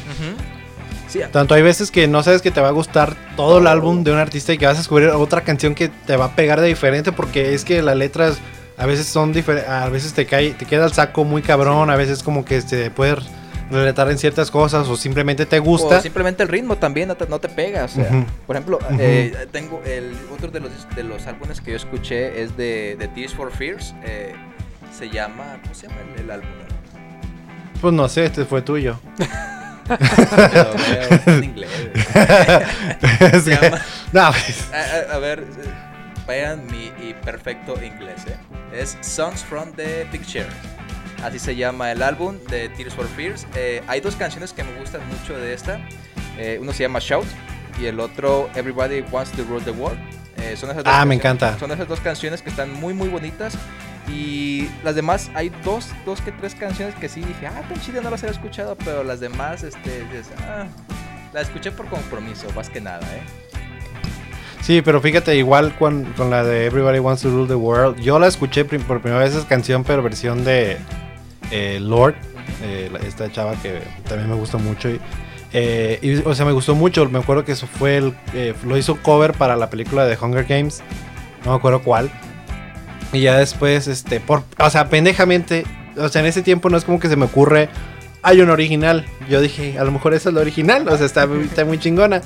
[1.07, 4.03] Sí, Tanto hay veces que no sabes que te va a gustar todo el álbum
[4.03, 6.61] de un artista y que vas a descubrir otra canción que te va a pegar
[6.61, 8.39] de diferente porque es que las letras
[8.77, 11.97] a veces son diferentes, a veces te cae, te queda el saco muy cabrón, a
[11.97, 13.17] veces como que te puede
[13.71, 15.97] relatar en ciertas cosas o simplemente te gusta.
[15.97, 17.85] O simplemente el ritmo también no te, no te pega.
[17.85, 18.25] O sea, Ujú.
[18.47, 18.97] por ejemplo, Ujú.
[18.99, 23.07] eh, tengo el otro de los, de los álbumes que yo escuché es de, de
[23.07, 23.93] Tears for Fears.
[24.03, 24.33] eh,
[24.97, 26.49] se llama, ¿cómo se llama el, el álbum?
[27.81, 28.99] Pues no sé, este fue tuyo.
[29.89, 31.69] Veo en inglés.
[33.33, 33.81] Es que- llama-
[34.13, 38.21] no, pues, A, a- a ver, eh, vayan mi y perfecto inglés.
[38.27, 38.35] eh.
[38.73, 40.45] Es Songs from the Picture.
[41.23, 43.45] Así se llama el álbum de Tears for Fears.
[43.55, 45.79] Eh, hay dos canciones que me gustan mucho de esta.
[46.37, 47.27] Eh, uno se llama Shout
[47.79, 49.99] y el otro Everybody Wants to Rule the World.
[50.37, 51.57] Eh, son esas dos Ah, me encanta.
[51.59, 53.53] Son esas dos canciones que están muy, muy bonitas.
[54.07, 58.03] Y las demás, hay dos, dos que tres canciones que sí dije, ah, tan chidas,
[58.03, 60.65] no las había escuchado, pero las demás, este, dices, ah,
[61.33, 63.21] las escuché por compromiso, más que nada, ¿eh?
[64.61, 68.19] Sí, pero fíjate, igual con, con la de Everybody Wants to Rule the World, yo
[68.19, 70.77] la escuché por primera vez esa canción, pero versión de
[71.51, 72.15] eh, Lord,
[72.63, 74.89] eh, esta chava que también me gusta mucho.
[75.53, 78.13] Eh, y, o sea, me gustó mucho, me acuerdo que eso fue el,
[78.65, 80.81] lo hizo cover para la película de Hunger Games,
[81.43, 82.09] no me acuerdo cuál.
[83.11, 85.65] Y ya después, este, por, o sea, pendejamente,
[85.97, 87.67] o sea, en ese tiempo no es como que se me ocurre,
[88.21, 89.05] hay un original.
[89.29, 92.21] Yo dije, a lo mejor esa es la original, o sea, está, está muy chingona.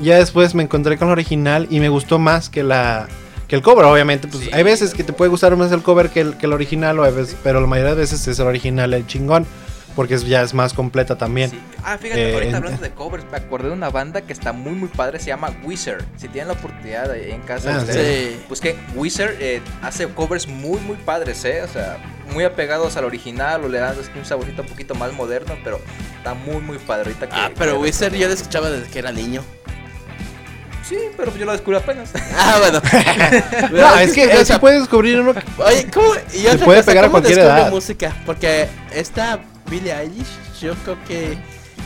[0.00, 3.08] Ya después me encontré con la original y me gustó más que la
[3.50, 4.28] que el cover, obviamente.
[4.28, 6.52] Pues Sí, hay veces que te puede gustar más el cover que el, que el
[6.54, 9.44] original, o hay veces- pero la mayoría de veces es el original el chingón,
[9.96, 11.50] porque es, ya es más completa también.
[11.50, 11.60] Sí.
[11.84, 14.52] Ah, fíjate, Eh, ahorita en- hablando de covers, me acordé de una banda que está
[14.52, 16.04] muy, muy padre, se llama Wizard.
[16.16, 18.44] Si tienen la oportunidad ahí en casa, Ah, ustedes, sí.
[18.48, 21.62] busquen Wizard, eh, hace covers muy, muy padres, ¿eh?
[21.62, 21.98] O sea,
[22.32, 25.80] muy apegados al original o le dan un saborcito un poquito más moderno, pero
[26.18, 27.06] está muy, muy padre.
[27.08, 29.42] Ahorita que, Ah, pero que- Wizard yo lo escuchaba desde que era niño.
[30.90, 32.10] Sí, pero yo lo descubrí apenas.
[32.36, 32.82] Ah, bueno.
[33.70, 36.08] No, es que, o es que sea, puedes descubrir uno que- Oye, ¿cómo?
[36.34, 37.70] Y otra puede cosa, pegar a ¿cómo cualquier descubre edad.
[37.70, 38.16] música?
[38.26, 39.38] Porque esta
[39.70, 40.26] Billie Eilish,
[40.60, 41.38] yo creo que,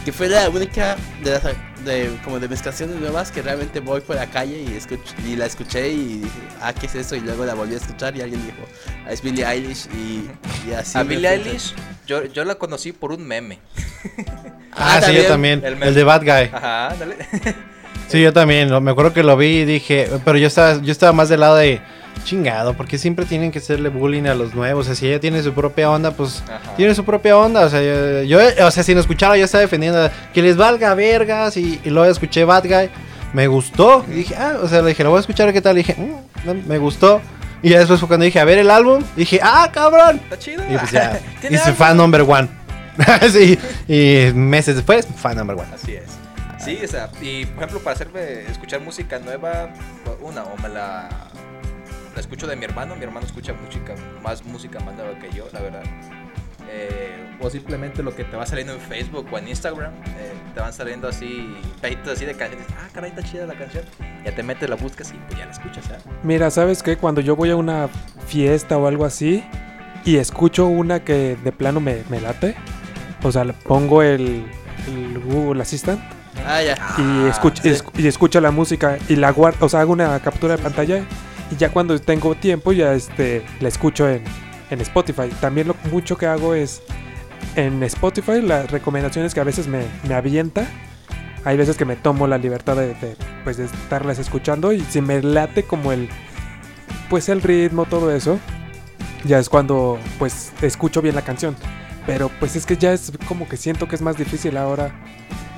[0.07, 1.43] que fue la única de las
[1.85, 5.37] de, como de mis canciones nuevas que realmente voy por la calle y escucho, y
[5.37, 6.31] la escuché y dije,
[6.63, 7.15] ah, ¿qué es eso?
[7.15, 8.67] Y luego la volví a escuchar y alguien dijo,
[9.07, 10.31] ah, es Billie Eilish y,
[10.67, 10.97] y así.
[10.97, 11.29] a Billie.
[11.29, 11.75] Eilish,
[12.07, 13.59] yo, yo la conocí por un meme.
[14.73, 15.63] Ah, sí, yo también.
[15.63, 16.51] el El, de Bad Guy.
[16.55, 17.17] Ajá, dale.
[18.09, 18.71] Sí, yo también.
[18.83, 21.57] Me acuerdo que lo vi y dije, pero yo estaba, yo estaba más del lado
[21.57, 21.81] de
[22.25, 24.87] chingado, porque siempre tienen que hacerle bullying a los nuevos.
[24.87, 26.75] O sea, si ella tiene su propia onda, pues Ajá.
[26.77, 27.63] tiene su propia onda.
[27.67, 30.95] O sea, yo, yo- o sea, si no escuchara, yo estaba defendiendo que les valga
[30.95, 31.57] vergas.
[31.57, 32.89] Y, y luego escuché Bad Guy.
[33.33, 34.05] Me gustó.
[34.09, 35.75] Y dije, ah, o sea, le dije, lo voy a escuchar, ¿qué tal?
[35.77, 37.21] Y dije, "Mm, me gustó.
[37.63, 39.03] Y ya después fue cuando dije, a ver el álbum.
[39.17, 40.21] Dije, ah, cabrón.
[40.23, 40.63] Está chido.
[40.71, 41.19] Y pues ya,
[41.51, 42.47] hice fan number one.
[43.33, 45.67] sí, y meses después, fan number one.
[45.75, 46.05] Así es.
[46.65, 49.69] Sí, o sea, y por ejemplo, para hacerme escuchar música nueva,
[50.23, 51.11] una, o me la,
[52.15, 55.47] la escucho de mi hermano, mi hermano escucha música, más música más nueva que yo,
[55.53, 55.83] la verdad.
[56.71, 60.61] Eh, o simplemente lo que te va saliendo en Facebook o en Instagram, eh, te
[60.61, 63.85] van saliendo así, pedacitos así de canciones, ah, caray, está chida la canción,
[64.25, 65.99] ya te metes, la buscas y pues ya la escuchas, ¿eh?
[66.23, 66.97] Mira, ¿sabes qué?
[66.97, 67.91] Cuando yo voy a una
[68.27, 69.45] fiesta o algo así
[70.07, 72.57] y escucho una que de plano me, late,
[73.23, 74.47] o sea, pongo el
[75.27, 76.01] Google Assistant
[76.47, 76.77] Ah, ya.
[76.99, 77.71] y, escucho, sí.
[77.71, 81.05] escu- y escucho la música y la guardo, o sea, hago una captura de pantalla
[81.51, 84.23] y ya cuando tengo tiempo ya este, la escucho en,
[84.71, 85.29] en Spotify.
[85.41, 86.83] También lo mucho que hago es
[87.57, 90.67] en Spotify las recomendaciones que a veces me, me avienta.
[91.45, 95.01] Hay veces que me tomo la libertad de, de, pues, de estarlas escuchando y si
[95.03, 96.09] me late como el
[97.11, 98.39] pues el ritmo, todo eso,
[99.25, 101.55] ya es cuando pues escucho bien la canción.
[102.07, 104.93] Pero pues es que ya es como que siento que es más difícil ahora.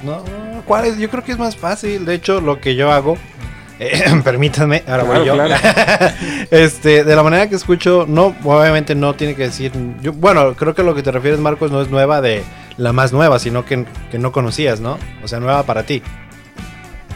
[0.03, 0.23] No,
[0.67, 0.99] ¿cuál es?
[0.99, 2.05] Yo creo que es más fácil.
[2.05, 3.17] De hecho, lo que yo hago
[3.79, 5.35] eh, permítanme, ahora voy yo.
[5.35, 5.55] Claro,
[6.51, 9.73] este, de la manera que escucho, no, obviamente no tiene que decir.
[10.01, 12.43] Yo, bueno, creo que lo que te refieres, Marcos, no es nueva de
[12.79, 14.99] la más nueva, sino que, que no conocías, ¿no?
[15.23, 16.03] O sea, nueva para ti.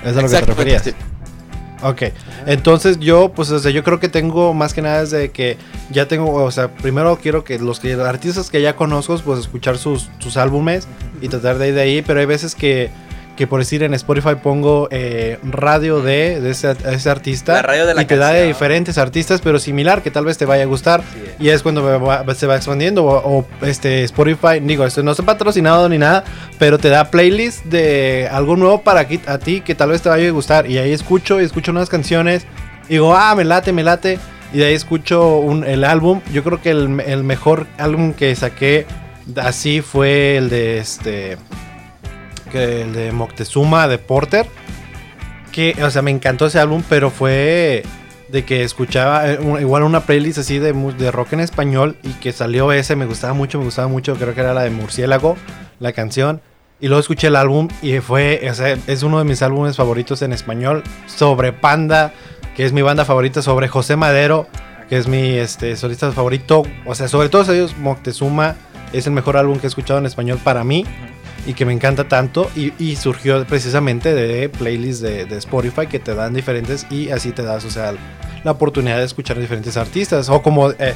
[0.03, 0.95] Eso es a lo que te referías.
[1.83, 2.03] Ok,
[2.47, 5.57] entonces yo, pues, o sea, yo creo que tengo más que nada desde que
[5.90, 9.79] ya tengo, o sea, primero quiero que los que artistas que ya conozco, pues, escuchar
[9.79, 10.87] sus, sus álbumes
[11.23, 12.90] y tratar de ir de ahí, pero hay veces que,
[13.40, 17.87] que por decir en Spotify pongo eh, radio de, de ese, ese artista La radio
[17.87, 20.64] de la y te da de diferentes artistas, pero similar, que tal vez te vaya
[20.64, 21.00] a gustar.
[21.00, 21.35] Sí, eh.
[21.38, 23.03] Y es cuando va- se va expandiendo.
[23.07, 26.22] O, o, este Spotify, digo, esto no está patrocinado ni nada,
[26.59, 30.11] pero te da playlist de algo nuevo para aquí- a ti que tal vez te
[30.11, 30.70] vaya a gustar.
[30.70, 32.44] Y ahí escucho y escucho unas canciones.
[32.90, 34.18] Y digo, ah, me late, me late.
[34.53, 36.20] Y de ahí escucho un- el álbum.
[36.31, 38.85] Yo creo que el, el mejor álbum que saqué
[39.37, 41.38] así fue el de este.
[42.55, 44.47] El de Moctezuma de Porter.
[45.53, 47.83] Que, o sea, me encantó ese álbum, pero fue
[48.31, 52.33] de que escuchaba eh, igual una playlist así de, de rock en español y que
[52.33, 55.37] salió ese, me gustaba mucho, me gustaba mucho, creo que era la de Murciélago,
[55.79, 56.41] la canción.
[56.81, 60.23] Y luego escuché el álbum y fue, o sea, es uno de mis álbumes favoritos
[60.23, 62.13] en español, sobre Panda,
[62.57, 64.47] que es mi banda favorita, sobre José Madero,
[64.89, 66.63] que es mi este, solista favorito.
[66.87, 68.57] O sea, sobre todos ellos, Moctezuma
[68.93, 70.87] es el mejor álbum que he escuchado en español para mí
[71.46, 75.98] y que me encanta tanto y, y surgió precisamente de playlists de, de Spotify que
[75.98, 77.94] te dan diferentes y así te das, o sea,
[78.44, 80.94] la oportunidad de escuchar diferentes artistas o como eh,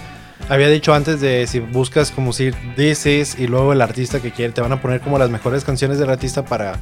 [0.49, 4.31] había dicho antes de si buscas como si this is y luego el artista que
[4.33, 6.75] quiere te van a poner como las mejores canciones del artista para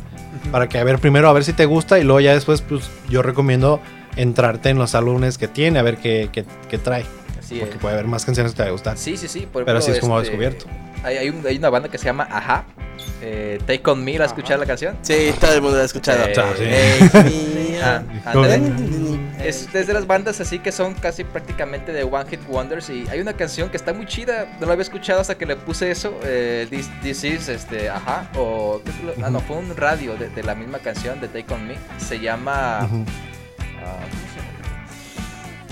[0.51, 2.91] para que a ver primero a ver si te gusta y luego ya después pues
[3.09, 3.81] yo recomiendo
[4.17, 7.05] entrarte en los álbumes que tiene a ver qué, qué, qué trae
[7.39, 7.81] Así porque es.
[7.81, 9.41] puede haber más canciones que te va a gustar Sí, sí, sí.
[9.41, 10.67] Por Pero ejemplo, así es como este, descubierto.
[11.05, 12.65] Hay, hay, un- hay una banda que se llama Aja.
[13.25, 14.97] Eh, Take On Me, ¿la has escuchado la canción?
[15.03, 16.25] Sí, todo el mundo lo ha escuchado.
[16.27, 16.65] Eh, Ah, sí.
[16.67, 18.57] Eh, Ah, ¿Cómo ándale.
[19.39, 22.89] eh, Es, es de las bandas así que son casi prácticamente de One Hit Wonders
[22.91, 25.57] y hay una canción que está muy chida, no la había escuchado hasta que le
[25.57, 29.57] puse eso, eh, This, This Is, este, ajá, o, ¿qué fue lo- ah, no, fue
[29.57, 31.75] un radio de, de la misma canción de Take On Me,
[32.21, 34.32] llama, ah, ¿cómo se llama?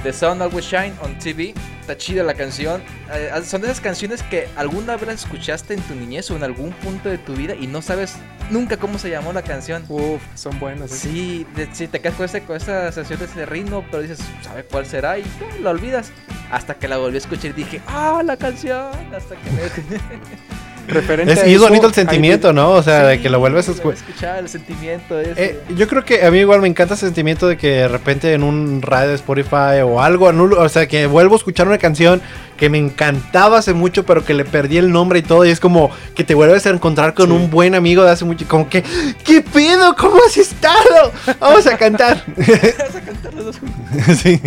[0.03, 2.83] The Sun Always Shine on TV, está chida la canción,
[3.13, 6.45] Eh, son de esas canciones que alguna vez las escuchaste en tu niñez o en
[6.45, 8.15] algún punto de tu vida y no sabes
[8.51, 9.85] nunca cómo se llamó la canción.
[9.89, 10.93] Uf, son buenas.
[10.93, 10.97] ¿eh?
[10.97, 14.21] Sí, de- sí, te quedas con, ese, con esa sensación de ese ritmo, pero dices,
[14.43, 15.19] ¿sabe cuál será?
[15.19, 16.13] Y ya, la olvidas.
[16.51, 18.91] Hasta que la volví a escuchar y dije, ¡ah, la canción!
[19.15, 19.61] Hasta que me...
[20.91, 22.71] Referente Es, a y es bonito el hay sentimiento, ¿no?
[22.73, 24.39] O sea, de que lo vuelves a escuchar.
[24.39, 25.45] el sentimiento ese.
[25.45, 28.33] Eh, yo creo que a mí igual me encanta ese sentimiento de que de repente
[28.35, 32.21] en un radio de Spotify o algo, o sea, que vuelvo a escuchar una canción
[32.57, 35.61] que me encantaba hace mucho, pero que le perdí el nombre y todo, y es
[35.61, 37.33] como que te vuelves a encontrar con Sí.
[37.33, 38.85] un buen amigo de hace mucho, como que,
[39.25, 39.97] ¿qué pedo?
[39.97, 41.11] ¿Cómo has estado?
[41.41, 42.23] Vamos a cantar.
[42.37, 44.17] Vas a cantar los dos juntos.
[44.23, 44.39] sí,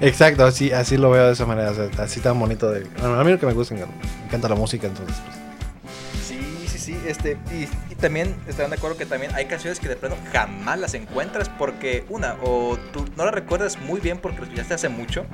[0.00, 2.68] exacto, así, así lo veo de esa manera, o sea, así tan bonito.
[2.72, 3.82] De, bueno, a mí lo que me gusta, me
[4.26, 5.49] encanta la música, entonces, pues.
[7.06, 10.78] Este, y, y también estarán de acuerdo que también hay canciones que de plano jamás
[10.78, 14.88] las encuentras porque, una, o tú no las recuerdas muy bien porque las escuchaste hace
[14.88, 15.24] mucho.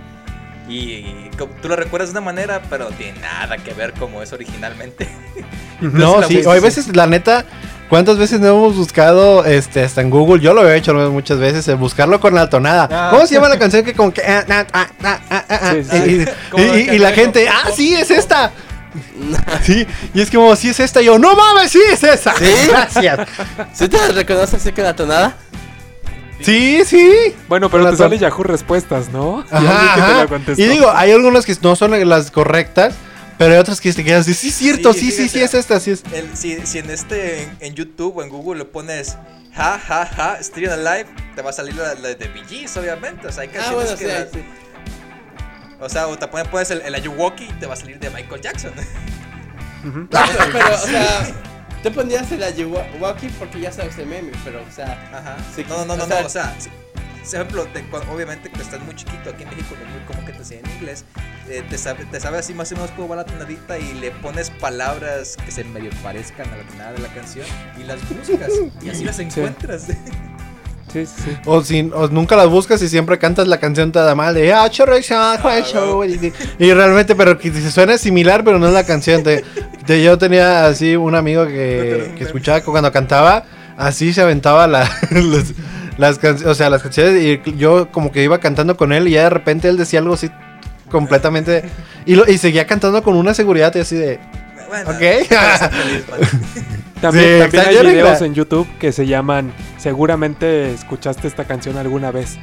[0.69, 1.31] Y,
[1.63, 5.09] tú lo recuerdas de una manera, pero no tiene nada que ver como es originalmente.
[5.79, 7.45] No, la sí, o hay veces, la neta,
[7.91, 10.41] ¿cuántas veces no hemos buscado este, hasta en Google?
[10.43, 12.89] Yo lo he hecho muchas veces, buscarlo con la tonada.
[12.91, 13.09] Ah.
[13.13, 14.23] ¿Cómo se llama la canción que como que...
[14.23, 15.97] ah, ah, Sí, sí.
[16.23, 18.53] y- Como y, el y- y la gente, ah, sí, es esta.
[19.63, 21.03] Sí, y es como, sí es esta.
[21.03, 22.35] Y yo, no mames, sí es esa.
[22.37, 22.45] ¿Sí?
[22.69, 23.29] Gracias.
[23.73, 25.37] ¿Sí te reconoces así con la tonada?
[26.43, 27.35] Sí, sí.
[27.49, 29.45] Bueno, pero Con te la sale Yahoo Respuestas, ¿no?
[29.51, 30.15] Y Ajá, alguien que te ajá.
[30.19, 30.63] la contestó.
[30.63, 32.95] Y digo, hay algunas que no son las correctas,
[33.39, 35.81] pero hay otras que te quedas de, sí, es cierto, Sí, sí, sí, es esta,
[35.81, 36.03] sí es.
[36.13, 39.17] El- si, si en este, en, en YouTube o en Google le pones
[39.55, 43.27] ja, ja, ja, Still Alive, te va a salir la, la de Bee Gees, obviamente.
[43.29, 44.05] O sea, hay Ah, canciones bueno, que.
[44.05, 44.45] sí, las- sí.
[45.81, 48.09] O sea, o te pones, pones el, el Ayuwoki y te va a salir de
[48.11, 48.73] Michael Jackson.
[49.87, 50.09] Ujú.
[50.15, 51.27] Ah, pero, pero, o sea,
[51.83, 55.37] te ponías el Ayuwoki porque ya sabes el meme, pero, o sea, Ajá.
[55.55, 58.63] Sí, no, no, no, o no, sea- o sea, si- por ejemplo, te- obviamente que
[58.63, 61.05] estás muy chiquito aquí en México, no es muy como que te enseñen inglés,
[61.49, 64.13] eh, te, sabe, te sabe así más o menos cómo va la tonadita y le
[64.13, 67.45] pones palabras que se medio parezcan a la tonada de la canción
[67.79, 69.83] y las buscas y así las encuentras.
[69.83, 69.93] Sí,
[70.93, 71.37] sí, sí.
[71.45, 74.69] O, si, o nunca las buscas y siempre cantas la canción toda mal de ah,
[74.71, 79.23] chorro, chorro, chorro", y, y realmente, pero que suena similar, pero no es la canción.
[79.23, 79.45] Te-
[79.87, 83.45] te- yo tenía así un amigo que, que escuchaba que cuando cantaba,
[83.77, 85.53] así se aventaba la, las,
[85.99, 89.13] las canciones, o sea, las canciones y yo como que iba cantando con él y
[89.13, 90.31] ya de repente él decía algo así
[90.91, 91.65] completamente
[92.05, 94.21] y, lo, y seguía cantando con una seguridad y así de
[94.69, 95.01] Bueno, Ok.
[97.01, 102.11] También, Sí, también hay videos en YouTube que se llaman Seguramente escuchaste esta canción alguna
[102.11, 102.39] vez.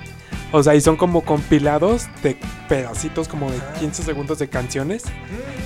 [0.51, 2.37] O sea, y son como compilados de
[2.69, 3.73] pedacitos como de Ajá.
[3.79, 5.03] 15 segundos de canciones.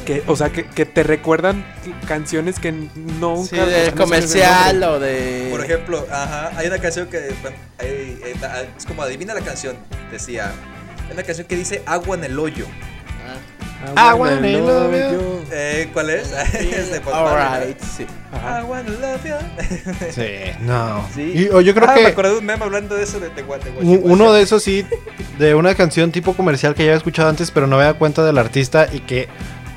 [0.05, 1.65] Que, o sea, que, que te recuerdan
[2.07, 3.49] canciones que nunca...
[3.49, 5.49] Sí, de comercial o de.
[5.51, 9.41] Por ejemplo, ajá, hay una canción que bueno, hay- hay- da- es como adivina la
[9.41, 9.75] canción,
[10.09, 10.53] decía.
[11.07, 12.65] Hay una canción que dice agua en el hoyo.
[13.95, 14.87] Agua en el hoyo.
[14.89, 15.41] hoyo.
[15.51, 16.31] Eh, ¿Cuál es?
[16.53, 17.01] es de.
[17.11, 18.05] Alright, sí.
[18.31, 18.61] Ajá.
[18.61, 19.35] I wanna love you.
[20.11, 20.27] Sí,
[20.61, 21.07] no.
[21.13, 21.33] Sí.
[21.35, 23.29] Y, o yo creo Ah, me que acordé de un meme hablando de eso de,
[23.41, 23.69] Guachi
[24.03, 24.85] uno de esos sí,
[25.39, 28.23] de una canción tipo comercial que ya había escuchado antes, pero no me da cuenta
[28.25, 29.27] del artista y que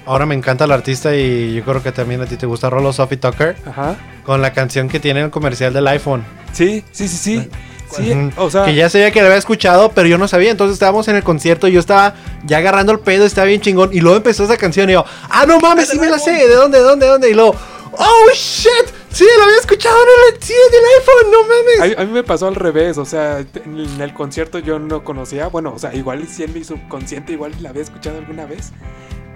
[0.06, 2.92] ahora me encanta el artista y yo creo que también a ti te gusta Rolo
[2.92, 3.94] Sophie Tucker Ajá.
[4.24, 6.24] con la canción que tiene en el comercial del iPhone.
[6.52, 7.48] Sí, sí, sí, sí.
[7.96, 8.30] Sí, Ujú.
[8.42, 8.64] o sea...
[8.64, 10.50] que ya sabía que la había escuchado, pero yo no sabía.
[10.50, 12.14] Entonces estábamos en el concierto y yo estaba
[12.44, 13.90] ya agarrando el pedo, estaba bien chingón.
[13.92, 16.32] Y luego empezó esa canción y yo, ah, no mames, sí me la sé.
[16.32, 17.30] ¿De dónde, de dónde, de dónde?
[17.30, 17.54] Y luego,
[17.92, 18.70] oh shit,
[19.10, 21.98] sí, la había escuchado en el, sí, en el iPhone, no mames.
[21.98, 25.48] A, a mí me pasó al revés, o sea, en el concierto yo no conocía,
[25.48, 28.70] bueno, o sea, igual sí en mi subconsciente igual la había escuchado alguna vez,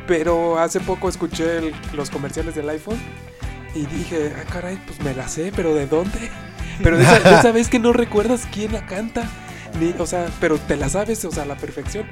[0.07, 3.01] pero hace poco escuché el- los comerciales del iPhone
[3.75, 6.31] y dije, ah, caray, pues me la sé, pero ¿de dónde?
[6.83, 9.25] Pero de esa, de esa vez que no recuerdas quién la canta,
[9.79, 12.07] ni, o sea, pero te la sabes, o sea, a la perfección.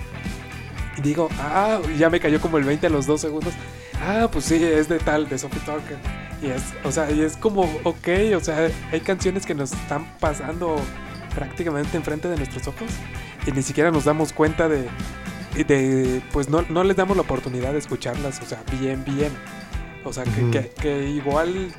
[0.97, 3.55] Y digo, ah, ya me cayó como el 20 a los dos segundos.
[4.01, 5.99] Ah, pues sí, es de tal, de Sophie Tucker.
[6.43, 10.07] Y es, o sea, y es como, ok, o sea, hay canciones que nos están
[10.19, 10.77] pasando
[11.35, 12.91] prácticamente enfrente de nuestros ojos
[13.47, 14.87] y ni siquiera nos damos cuenta de,
[15.55, 19.33] de pues no, no les damos la oportunidad de escucharlas, o sea, bien, bien.
[20.05, 21.73] O sea, que, que, que igual,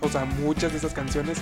[0.00, 1.38] o sea, muchas de esas canciones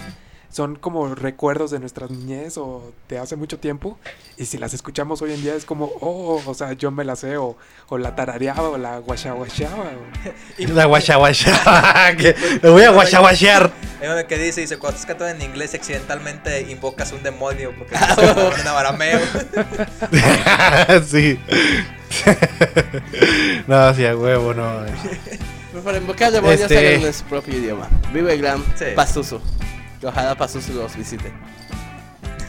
[0.50, 3.98] son como recuerdos de nuestra niñez o de hace mucho tiempo.
[4.38, 7.16] Y si las escuchamos hoy en día es como, oh, o sea, yo me la
[7.16, 7.56] sé, o,
[7.88, 9.84] o la tarareaba, o la guachaguacheaba.
[9.84, 10.28] o-
[10.74, 12.14] La guacha guacha.
[12.18, 13.70] que le voy a guacha guachear.
[14.00, 17.94] Hay uno que dice, dice, cuando estás cantando en inglés accidentalmente invocas un demonio porque
[17.96, 19.20] estás cantando en arameo.
[21.06, 21.38] sí.
[23.66, 24.80] no, sí, a huevo, no.
[25.72, 27.88] Pero para invocar demonios Este- en su propio idioma.
[28.12, 28.86] Vive el gran Sí.
[28.96, 29.40] Pazuzu.
[30.00, 31.32] Que ojalá Pazuzu los visite.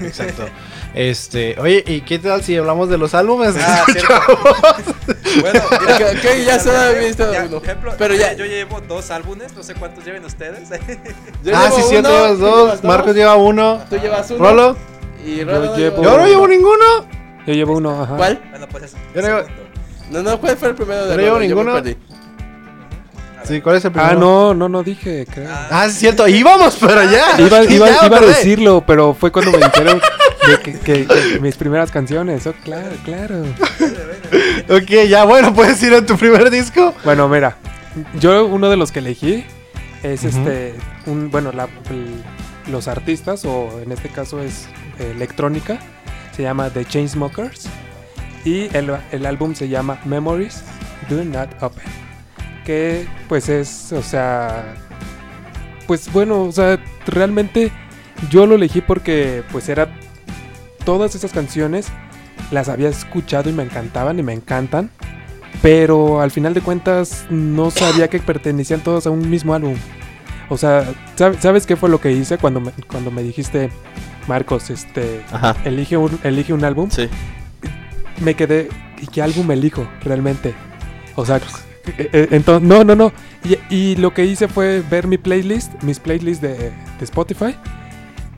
[0.01, 0.45] Exacto.
[0.93, 3.55] Este, oye, ¿y qué tal si hablamos de los álbumes?
[3.59, 3.83] Ah,
[5.41, 7.57] bueno, mira, ok, ya solo he visto ya, uno.
[7.57, 8.33] ejemplo, Pero ya.
[8.33, 10.69] yo llevo dos álbumes, no sé cuántos lleven ustedes.
[11.43, 12.83] Yo ah, llevo sí, cierto, uno, llevas tú dos.
[12.83, 13.79] Marcos lleva uno.
[13.89, 14.39] Tú llevas uno.
[14.39, 14.77] Rolo,
[15.25, 16.85] Y Rolo Yo no llevo- yo no llevo ninguno.
[17.45, 18.15] Yo llevo uno, ajá.
[18.15, 18.41] ¿Cuál?
[18.51, 19.49] bueno, pues es Yo no- segundo.
[20.11, 21.35] No, no, ¿cuál fue el primero de No llevo?
[21.35, 21.81] Yo ninguno.
[23.43, 24.11] Sí, ¿cuál es el primero?
[24.11, 25.49] Ah, no, no, no dije, creo.
[25.71, 27.23] Ah, sí, cierto, íbamos, pero ya.
[27.39, 30.01] Iba, iba- ya iba a decirlo, pero fue cuando me dijeron
[30.47, 32.45] de que, que- que mis primeras canciones.
[32.47, 33.43] Oh, claro, claro.
[34.69, 36.93] Ok, ya, bueno, puedes ir a tu primer disco.
[37.03, 37.57] Bueno, mira,
[38.19, 39.45] yo uno de los que elegí
[40.03, 40.37] es Ujú.
[40.37, 40.75] este,
[41.05, 42.23] un, bueno, la- el-
[42.71, 44.67] los artistas, o en este caso es
[44.99, 45.79] eh, electrónica,
[46.35, 47.67] se llama The Chainsmokers,
[48.45, 50.61] y el, el álbum se llama Memories
[51.09, 51.83] Do Not Open,
[52.65, 54.75] que pues es, o sea,
[55.87, 57.71] pues bueno, o sea, realmente
[58.29, 59.87] yo lo elegí porque pues era
[60.85, 61.87] todas esas canciones
[62.51, 64.89] las había escuchado y me encantaban y me encantan.
[65.61, 69.75] Pero al final de cuentas no sabía que pertenecían todos a un mismo álbum.
[70.47, 70.85] O sea,
[71.17, 73.69] ¿sab- ¿sabes qué fue lo que hice cuando me, cuando me dijiste,
[74.27, 75.55] Marcos, este, Ajá.
[75.65, 76.89] elige un, elige un álbum?
[76.89, 77.09] Sí.
[78.21, 78.69] Me quedé,
[79.01, 80.53] ¿y qué álbum elijo realmente?
[81.15, 81.39] O sea,
[82.13, 83.11] entonces, no, no, no.
[83.69, 86.71] Y, lo que hice fue ver mi playlist, mis playlists de,
[87.01, 87.55] Spotify.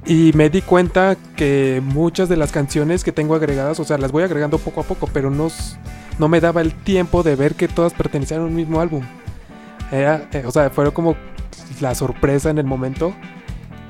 [0.06, 4.12] Y me di cuenta que muchas de las canciones que tengo agregadas, o sea, las
[4.12, 5.50] voy agregando poco a poco, pero no,
[6.18, 9.04] no me daba el tiempo de ver que todas pertenecían a un mismo álbum.
[9.92, 11.16] Era, eh, o sea, fue como
[11.82, 13.14] la sorpresa en el momento.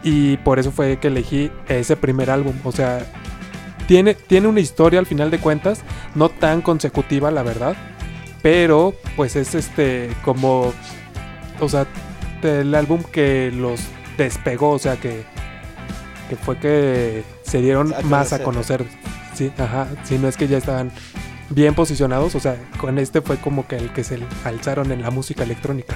[0.03, 2.55] Y por eso fue que elegí ese primer álbum.
[2.63, 3.05] O sea,
[3.87, 5.81] tiene, tiene una historia al final de cuentas,
[6.15, 7.75] no tan consecutiva, la verdad.
[8.41, 10.73] Pero, pues es este, como,
[11.59, 11.85] o sea,
[12.41, 13.81] el álbum que los
[14.17, 15.23] despegó, o sea, que,
[16.29, 18.85] que fue que se dieron A más a conocer.
[19.35, 20.91] Sí, ajá, si no es que ya estaban
[21.49, 25.11] bien posicionados, o sea, con este fue como que el que se alzaron en la
[25.11, 25.95] música electrónica.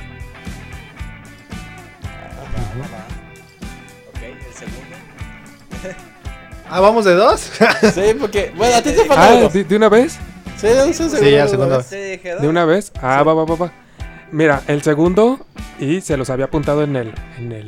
[4.09, 5.95] Ok, el segundo.
[6.69, 7.51] Ah, vamos de dos.
[7.93, 8.53] Sí, porque.
[8.55, 9.49] Bueno, a ti te falta Ah, uno.
[9.49, 10.17] ¿de, de una vez?
[10.69, 11.17] Sí, de un segundo.
[11.19, 11.47] Sí, ya.
[11.83, 12.41] Sí.
[12.41, 12.91] ¿De una vez?
[13.01, 13.71] Ah, va, va, va, va.
[14.31, 15.45] Mira, el segundo,
[15.79, 17.67] y se los había apuntado en el, en el,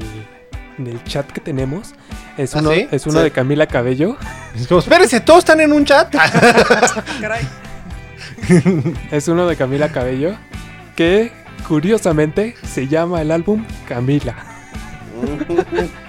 [0.80, 1.94] en el chat que tenemos,
[2.38, 2.88] es ¿Ah, uno, sí?
[2.92, 3.24] es uno Sí.
[3.26, 4.18] de Camila Cabello.
[4.56, 6.14] Es como, espérense, todos están en un chat.
[7.22, 7.48] Caray.
[9.12, 10.36] Es uno de Camila Cabello,
[10.96, 11.32] que
[11.68, 14.36] curiosamente se llama el álbum Camila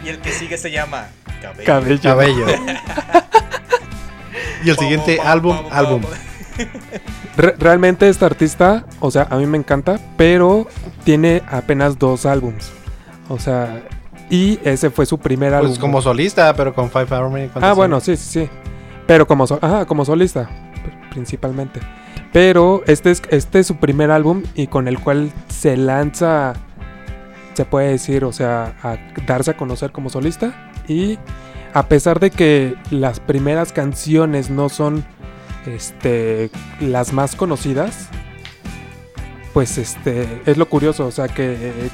[0.04, 1.08] Y el que sigue se llama
[1.42, 1.66] Cabello.
[1.66, 2.00] Cabello.
[2.02, 2.46] Cabello.
[4.64, 6.02] Y el siguiente álbum, álbum.
[7.36, 10.66] Re- realmente este artista, o sea, a mí me encanta, pero
[11.04, 12.70] tiene apenas dos álbums.
[13.28, 13.82] O sea,
[14.30, 15.68] y ese fue su primer álbum.
[15.70, 17.42] Pues como solista, pero con Five Harmony.
[17.44, 18.50] Ah, ¿cuántos bueno, sí, sí, sí.
[19.06, 21.80] Pero como, so- ajá, como solista, pr- principalmente.
[22.32, 26.54] Pero este es, este es su primer álbum y con el cual se lanza,
[27.54, 28.96] se puede decir, o sea, a
[29.26, 30.70] darse a conocer como solista.
[30.88, 31.18] Y
[31.74, 35.04] a pesar de que las primeras canciones no son
[35.74, 36.50] este,
[36.80, 38.08] las más conocidas,
[39.52, 41.90] pues este, es lo curioso, o sea que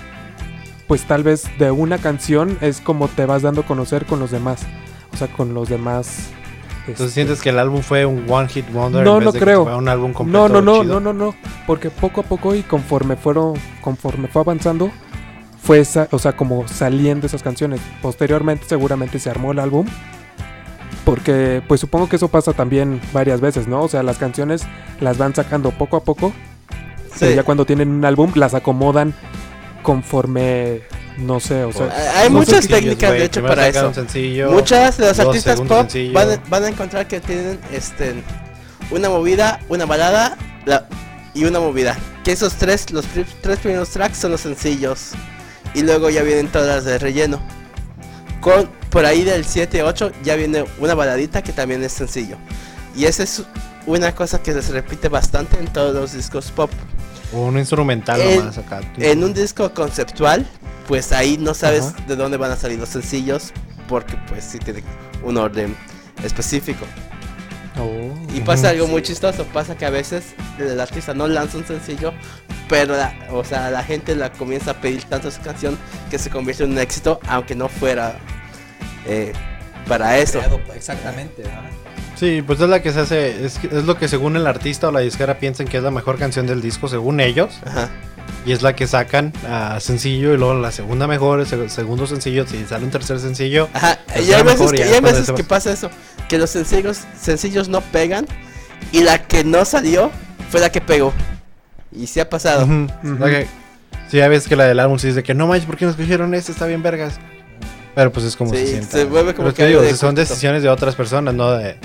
[0.87, 4.31] pues tal vez de una canción es como te vas dando a conocer con los
[4.31, 4.67] demás.
[5.13, 6.31] O sea, con los demás.
[6.81, 9.05] Entonces este, sientes que el álbum fue un one hit wonder.
[9.05, 9.63] No, en vez no de que creo.
[9.63, 10.49] fuera un álbum completo.
[10.49, 11.01] no, no, no, chido?
[11.01, 11.35] no, no, no.
[11.67, 14.91] Porque poco a poco y conforme fueron, conforme fue avanzando,
[15.63, 17.81] fue esa, o sea, como saliendo esas canciones.
[18.03, 19.87] Posteriormente, seguramente se armó el álbum.
[21.05, 23.83] Porque, pues supongo que eso pasa también varias veces, ¿no?
[23.83, 24.63] O sea, las canciones
[25.01, 26.33] las van sacando poco a poco.
[27.15, 27.27] Sí.
[27.27, 29.15] Y ya cuando tienen un álbum, las acomodan
[29.83, 30.81] conforme,
[31.19, 31.93] no sé, o sea.
[32.17, 33.93] Hay no muchas técnicas, de hecho, para eso.
[33.95, 38.15] sencillo, Muchas de los dos artistas pop van, a- van a encontrar que tienen este
[38.91, 40.89] una movida, una balada la-
[41.35, 41.97] y una movida.
[42.25, 43.05] Que esos tres, los
[43.43, 45.11] tres primeros tracks son los sencillos.
[45.75, 47.41] Y luego ya vienen todas las de relleno.
[48.45, 52.37] Con por ahí del 7-8 ya viene una baladita que también es sencillo.
[52.95, 53.43] Y esa es
[53.87, 56.71] una cosa que se repite bastante en todos los discos pop.
[57.33, 58.83] Un instrumental En- nomás acá.
[58.99, 60.47] En un disco conceptual,
[60.87, 62.05] pues ahí no sabes Ajá.
[62.07, 63.51] de dónde van a salir los sencillos,
[63.89, 64.83] porque pues sí tiene
[65.25, 65.75] un orden
[66.23, 66.85] específico.
[67.77, 68.13] Oh.
[68.35, 68.71] Y pasa Ujú.
[68.71, 72.13] algo muy chistoso, pasa que a veces el artista no lanza un sencillo,
[72.69, 75.77] pero la, o sea, la gente la comienza a pedir tanto esa canción
[76.11, 78.17] que se convierte en un éxito, aunque no fuera
[79.07, 79.33] eh,
[79.89, 80.41] para eso.
[80.75, 81.43] Exactamente.
[81.47, 81.63] ajá.
[82.17, 83.45] Sí, pues es la que se hace.
[83.45, 85.91] Es, que- es lo que según el artista o la disquera piensan que es la
[85.91, 87.59] mejor canción del disco, según ellos.
[87.67, 87.89] Ajá.
[88.47, 92.07] Y es la que sacan a sencillo y luego la segunda mejor, el seg- segundo
[92.07, 92.47] sencillo.
[92.47, 94.93] Si sale un tercer sencillo, Ajá, Pues y hay ya veces, mejor, que, ya y
[94.95, 95.91] hay veces que pasa eso,
[96.29, 98.27] que los sencillos, sencillos no pegan
[98.93, 100.11] y la que no salió
[100.51, 101.13] fue la que pegó.
[101.93, 102.65] Y sí ha pasado.
[102.65, 102.85] Ujú.
[103.21, 103.47] Ok.
[104.11, 105.95] Sí, ya ves que la del álbum sí dice que no manches, ¿por qué nos
[105.95, 106.53] escogieron este?
[106.53, 107.19] Está bien vergas.
[107.95, 108.89] Pero pues es como Sí, se sienta.
[108.99, 111.77] se vuelve como Pero que digo, de son decisiones de otras personas, no de,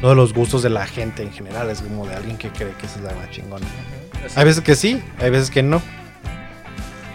[0.00, 1.68] no de los gustos de la gente en general.
[1.70, 3.66] Es como de alguien que cree que esa es la más chingona.
[4.34, 5.82] Hay veces que sí, hay veces que no.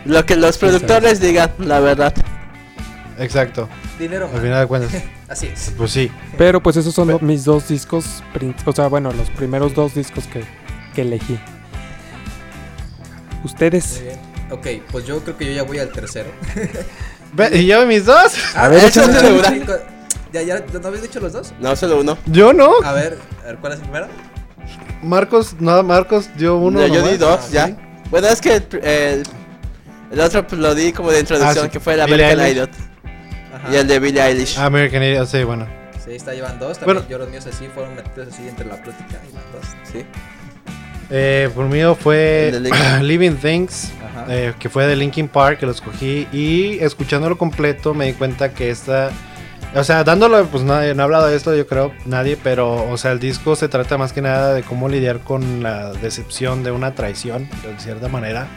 [0.05, 2.13] Lo que los productores digan, la verdad.
[3.19, 3.67] Exacto.
[3.99, 4.29] Dinero.
[4.33, 4.91] Al final de cuentas,
[5.29, 5.73] Así es.
[5.77, 6.11] pues sí.
[6.37, 8.23] Pero pues esos son mis dos discos,
[8.65, 10.43] o sea, bueno, los primeros dos discos que,
[10.93, 11.39] que elegí.
[13.43, 13.95] Ustedes.
[14.01, 14.19] Muy bien.
[14.79, 16.29] Ok, pues yo creo que yo ya voy al tercero.
[17.33, 18.33] Ve, ¿Y yo mis dos?
[18.55, 18.89] A ver,
[20.33, 21.53] ¿Ya, ya, ¿No habéis dicho los dos?
[21.59, 22.17] No, solo uno.
[22.25, 22.71] Yo no.
[22.83, 24.07] A ver, a ver, ¿cuál es el primero?
[25.01, 26.79] Marcos, nada, Marcos dio uno.
[26.79, 27.65] No, yo di dos, Ah, ya.
[27.67, 27.75] sí.
[28.09, 29.23] Bueno, es que el, el,
[30.11, 31.69] el otro pues, lo di como de introducción, Ah, sí.
[31.71, 32.47] que fue Billie American.
[32.51, 32.69] Idol.
[33.67, 33.75] Ajá.
[33.75, 34.57] Y el de Billie Eilish.
[34.57, 35.67] Ah, American Idiot, sí, bueno.
[36.03, 36.77] Sí, está llevan dos.
[36.77, 37.09] También Bueno.
[37.09, 39.75] yo los míos así fueron metidos así entre la plática y las dos.
[39.91, 40.05] Sí.
[41.09, 42.51] Eh, por mí fue.
[43.01, 43.91] Living Things,
[44.27, 46.27] eh, que fue de Linkin Park, que lo escogí.
[46.31, 49.11] Y escuchándolo completo me di cuenta que esta...
[49.75, 52.97] O sea, dándolo, pues nadie, no ha hablado de esto, yo creo, nadie, pero, o
[52.97, 56.71] sea, el disco se trata más que nada de cómo lidiar con la decepción de
[56.71, 58.47] una traición, de cierta manera.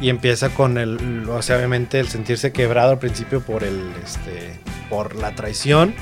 [0.00, 4.58] Y empieza con el, o sea, obviamente el sentirse quebrado al principio por el, este,
[4.88, 5.94] por la traición.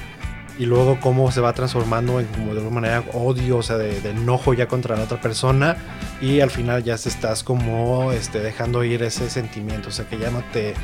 [0.59, 4.01] Y luego cómo se va transformando en como de alguna manera odio, o sea, de,
[4.01, 5.77] de enojo ya contra la otra persona.
[6.21, 10.31] Y al final ya estás como este, dejando ir ese sentimiento, o sea, que ya
[10.31, 10.75] no te,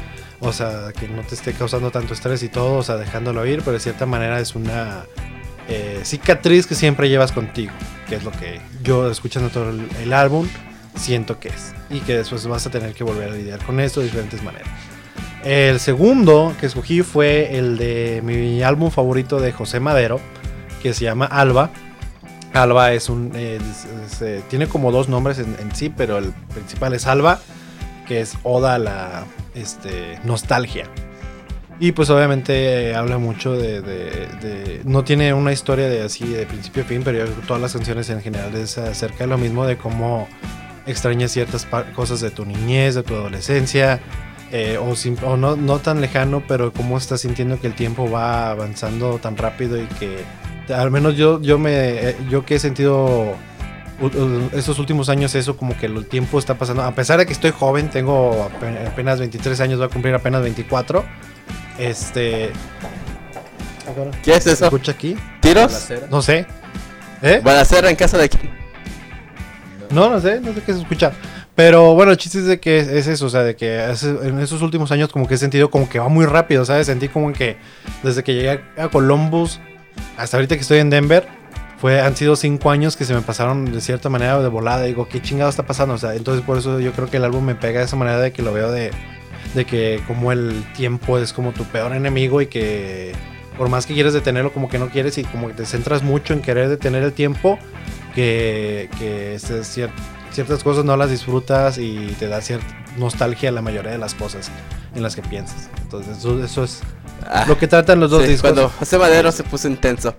[0.41, 3.61] o sea, que no te esté causando tanto estrés y todo, o sea, dejándolo ir,
[3.61, 5.07] pero de cierta manera es una
[5.69, 7.73] eh, cicatriz que siempre llevas contigo,
[8.09, 10.47] que es lo que yo escuchando todo el, el álbum
[10.95, 11.75] siento que es.
[11.91, 14.69] Y que después vas a tener que volver a lidiar con esto de diferentes maneras.
[15.45, 20.21] El segundo que escogí fue el de mi álbum favorito de José Madero,
[20.83, 21.71] que se llama Alba.
[22.55, 23.33] Alba es un.
[23.35, 23.59] eh,
[24.21, 27.41] eh, tiene como dos nombres en, sí, pero el principal es Alba,
[28.07, 29.25] que es Oda a la
[29.55, 30.87] este, nostalgia.
[31.81, 36.85] Y pues obviamente eh, habla mucho de, No tiene una historia de así de principio
[36.85, 40.29] a fin, pero todas las canciones en general es acerca de lo mismo, de cómo
[40.87, 44.01] extrañas ciertas cosas de tu niñez, de tu adolescencia,
[44.53, 44.95] eh, o,
[45.27, 49.37] o no, no tan lejano, pero cómo estás sintiendo que el tiempo va avanzando tan
[49.37, 50.25] rápido y que
[50.73, 53.35] al menos yo, yo, me, eh, yo que he sentido
[54.53, 57.51] estos últimos años eso como que el tiempo está pasando, a pesar de que estoy
[57.53, 61.05] joven, tengo ape- apenas 23 años, voy a cumplir apenas 24,
[61.79, 62.51] este...
[64.23, 64.65] ¿Qué es ¿Se eso?
[64.65, 65.17] escucha aquí?
[65.41, 65.89] ¿Tiros?
[66.11, 66.47] No sé.
[67.23, 67.41] ¿Eh?
[67.45, 68.51] Balacera en casa de quién.
[69.91, 71.13] No, no sé, no sé qué se escucha.
[71.55, 74.61] Pero bueno, el chiste es de que es eso, o sea, de que en esos
[74.63, 76.87] últimos años como que he sentido como que va muy rápido, ¿sabes?
[76.87, 77.57] Sentí como que
[78.03, 79.61] desde que llegué a Columbus
[80.17, 81.27] hasta ahorita que estoy en Denver,
[81.79, 84.83] fue, han sido cinco años que se me pasaron de cierta manera de volada.
[84.83, 85.95] Digo, ¿qué chingado está pasando?
[85.95, 88.19] O sea, entonces por eso yo creo que el álbum me pega de esa manera
[88.19, 88.91] de que lo veo de,
[89.55, 93.13] de que como el tiempo es como tu peor enemigo y que
[93.57, 96.33] por más que quieres detenerlo, como que no quieres y como que te centras mucho
[96.33, 97.59] en querer detener el tiempo,
[98.15, 99.91] que, que este, cier-
[100.33, 102.67] ciertas cosas no las disfrutas y te da cierta
[102.99, 104.51] nostalgia la mayoría de las cosas
[104.95, 105.69] en las que piensas.
[105.83, 106.81] Entonces eso, eso es
[107.27, 108.53] Ah, lo que tratan los dos sí, discos.
[108.53, 110.15] Cuando José Madero se puso intenso.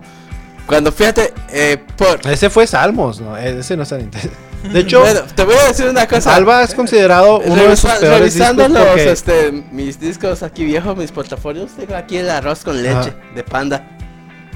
[0.65, 2.19] Cuando fíjate, eh, por.
[2.27, 3.37] Ese fue Salmos, ¿no?
[3.37, 4.29] Ese no es tan intenso.
[4.73, 6.35] De hecho, Bueno, te voy a decir una cosa.
[6.35, 10.41] Alba es considerado uno de sus Revisa- peores revisando discos los, porque- este, mis discos
[10.41, 13.94] aquí viejos, mis portafolios, tengo aquí el arroz con leche de panda.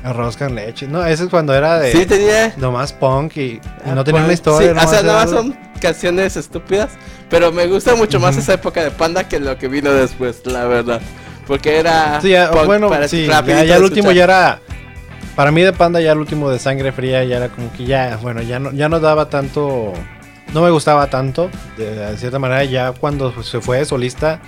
[0.04, 0.88] Arroz con leche.
[0.88, 2.54] No, ese es cuando era de Sí, tenía.
[2.58, 3.62] nomás punk y, y
[3.94, 4.74] no Ah, tenía una pues, historia.
[4.80, 6.92] sí, o sea, nada más son canciones estúpidas.
[7.30, 8.42] Pero me gusta mucho más Ujú.
[8.42, 11.02] esa época de Panda que lo que vino después, la verdad.
[11.46, 12.20] Porque era.
[12.22, 13.40] Sí, ya, punk bueno, para- sí, ya,
[13.76, 14.60] el último ya era.
[15.36, 18.18] Para mí de Panda ya el último de Sangre Fría ya era como que ya,
[18.22, 19.94] bueno, ya no, ya no daba tanto,
[20.54, 24.42] no me gustaba tanto, de, de cierta manera ya cuando se fue de solista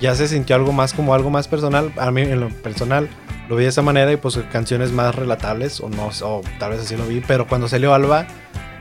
[0.00, 3.08] ya se sintió algo más como algo más personal, a mí en lo personal
[3.50, 6.80] lo vi de esa manera y pues canciones más relatables o no, o tal vez
[6.80, 8.26] así lo vi, pero cuando salió Alba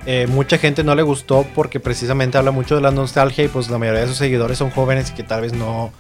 [0.06, 3.70] eh, mucha gente no le gustó porque precisamente habla mucho de la nostalgia y pues
[3.70, 5.92] la mayoría de sus seguidores son jóvenes y que tal vez no,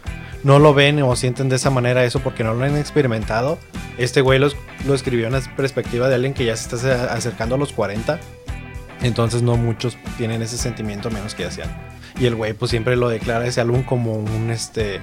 [0.43, 3.59] no lo ven o sienten de esa manera eso porque no lo han experimentado.
[3.97, 7.55] Este güey lo, escribió en la perspectiva de alguien que ya se está ace- acercando
[7.55, 8.19] a los 40.
[9.01, 11.69] Entonces no muchos tienen ese sentimiento menos que hacían.
[12.19, 15.01] Y el güey pues siempre lo declara ese álbum como un este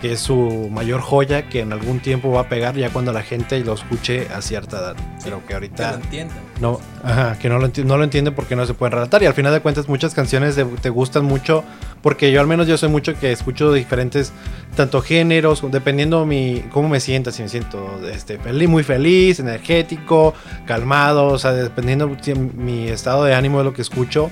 [0.00, 3.22] que es su mayor joya que en algún tiempo va a pegar ya cuando la
[3.22, 4.96] gente lo escuche a cierta edad.
[5.24, 6.36] Pero que Que ahorita lo entiendan.
[6.60, 9.22] no, ajá, que no lo, no lo entienden porque no se pueden relatar.
[9.22, 11.64] Y al final de cuentas, muchas canciones de- te gustan mucho.
[12.02, 14.32] Porque yo, al menos, yo soy mucho que escucho diferentes,
[14.76, 17.32] tanto géneros, dependiendo mi cómo me sienta.
[17.32, 20.32] Si me siento este, feliz, muy feliz, energético,
[20.66, 21.26] calmado.
[21.26, 24.30] O sea, dependiendo si mi estado de ánimo de lo que escucho.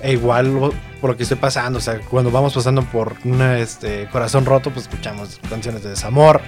[0.00, 1.78] E igual lo- por lo que estoy pasando.
[1.78, 6.40] O sea, cuando vamos pasando por un este, corazón roto, pues escuchamos canciones de desamor.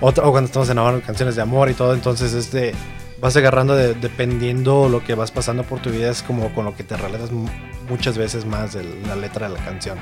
[0.00, 1.94] Otra- o cuando estamos enamorados, canciones de amor y todo.
[1.94, 2.74] Entonces, este
[3.20, 6.76] vas agarrando de- dependiendo lo que vas pasando por tu vida es como con lo
[6.76, 7.48] que te relatas mu-
[7.88, 9.96] muchas veces más de la letra de la canción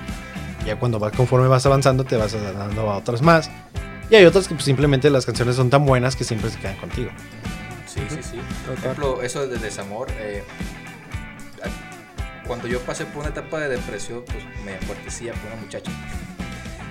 [0.66, 3.50] ya cuando vas conforme vas avanzando te vas dando a otras más
[4.11, 6.76] y hay otras que pues, simplemente las canciones son tan buenas que siempre se quedan
[6.78, 7.11] contigo
[7.86, 8.40] Sí, sí, sí.
[8.66, 10.09] Por ejemplo, eso de desamor.
[10.18, 10.42] eh,
[12.47, 15.90] cuando yo pasé por una etapa de depresión, pues me afuertecía por una muchacha.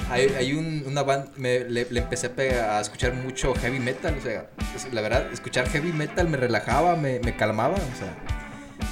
[0.10, 3.80] Hay, hay un- una banda, me, le, le empecé a, pegar- a escuchar mucho heavy
[3.80, 4.47] metal, o sea,
[4.91, 8.14] la verdad, escuchar heavy metal me relajaba, me, me calmaba, o sea,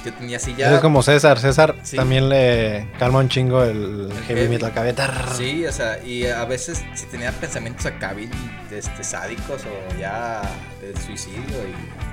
[0.04, 0.74] yo tenía así ya...
[0.74, 1.96] es como César César Sí.
[1.96, 4.48] también le calma un chingo el, heavy heavy.
[4.54, 8.30] metal cabeta Sí, o sea, y a veces si tenía pensamientos acá bien
[8.72, 10.42] este, sádicos o ya
[10.80, 11.38] de suicidio
[11.68, 12.11] y...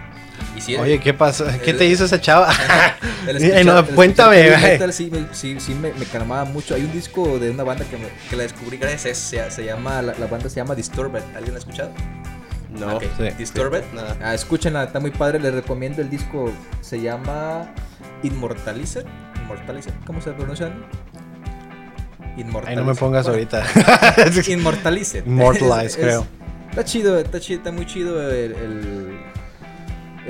[0.55, 2.51] y sí, oye qué pasa qué el- te hizo esa chava
[3.27, 6.73] El Eh, no, cuéntame, metal sí, me, sí, sí me, me calmaba mucho.
[6.75, 9.21] Hay un disco de una banda que, me- que la descubrí gracias a eso.
[9.29, 11.21] Se, se llama, la, la banda se llama Disturbed.
[11.35, 11.91] ¿Alguien la ha escuchado?
[12.71, 12.95] No.
[12.95, 13.23] Ok, Sí.
[13.37, 13.83] Disturbed.
[13.93, 14.15] Nada.
[14.23, 15.39] Ah, escúchenla, está muy padre.
[15.39, 16.51] Les recomiendo el disco.
[16.81, 17.71] Se llama
[18.23, 19.05] Immortalizer.
[19.43, 19.93] Immortalizer.
[20.05, 20.71] ¿Cómo se pronuncia?
[22.37, 22.69] Immortalizer.
[22.69, 23.63] Ay, no me pongas Bueno, ahorita
[24.25, 24.37] Es-
[25.83, 26.25] es- creo.
[26.69, 28.53] Está chido, está chido, está muy chido el,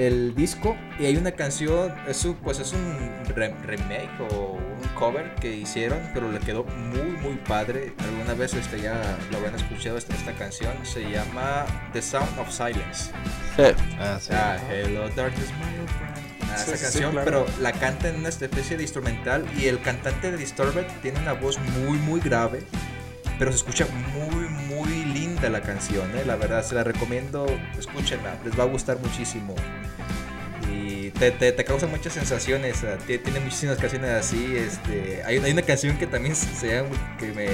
[0.07, 0.75] el, disco.
[0.99, 2.97] Y hay una canción, es un, pues es un
[3.35, 7.93] re- remake o un cover que hicieron, pero le quedó muy, muy padre.
[7.99, 10.73] Alguna vez este, ya lo habrán escuchado esta, esta canción.
[10.83, 13.11] Se llama The Sound of Silence.
[13.55, 13.63] Sí.
[13.99, 14.29] Ah, sí.
[14.33, 16.15] Ah, Hello Darkness, my old friend.
[16.51, 17.25] Ah, Sí, esa sí, canción, claro.
[17.25, 21.33] pero la canta en una especie de instrumental y el cantante de Disturbed tiene una
[21.33, 22.63] voz muy, muy grave,
[23.37, 23.85] pero se escucha
[24.15, 26.23] muy, muy linda la canción, ¿eh?
[26.25, 27.45] la verdad, se la recomiendo,
[27.77, 29.53] escúchenla, les va a gustar muchísimo.
[31.19, 35.63] Te, te, te causa muchas sensaciones, tie- tiene muchísimas canciones así, este, hay, hay una
[35.63, 36.89] canción que también se llama,
[37.19, 37.47] que me,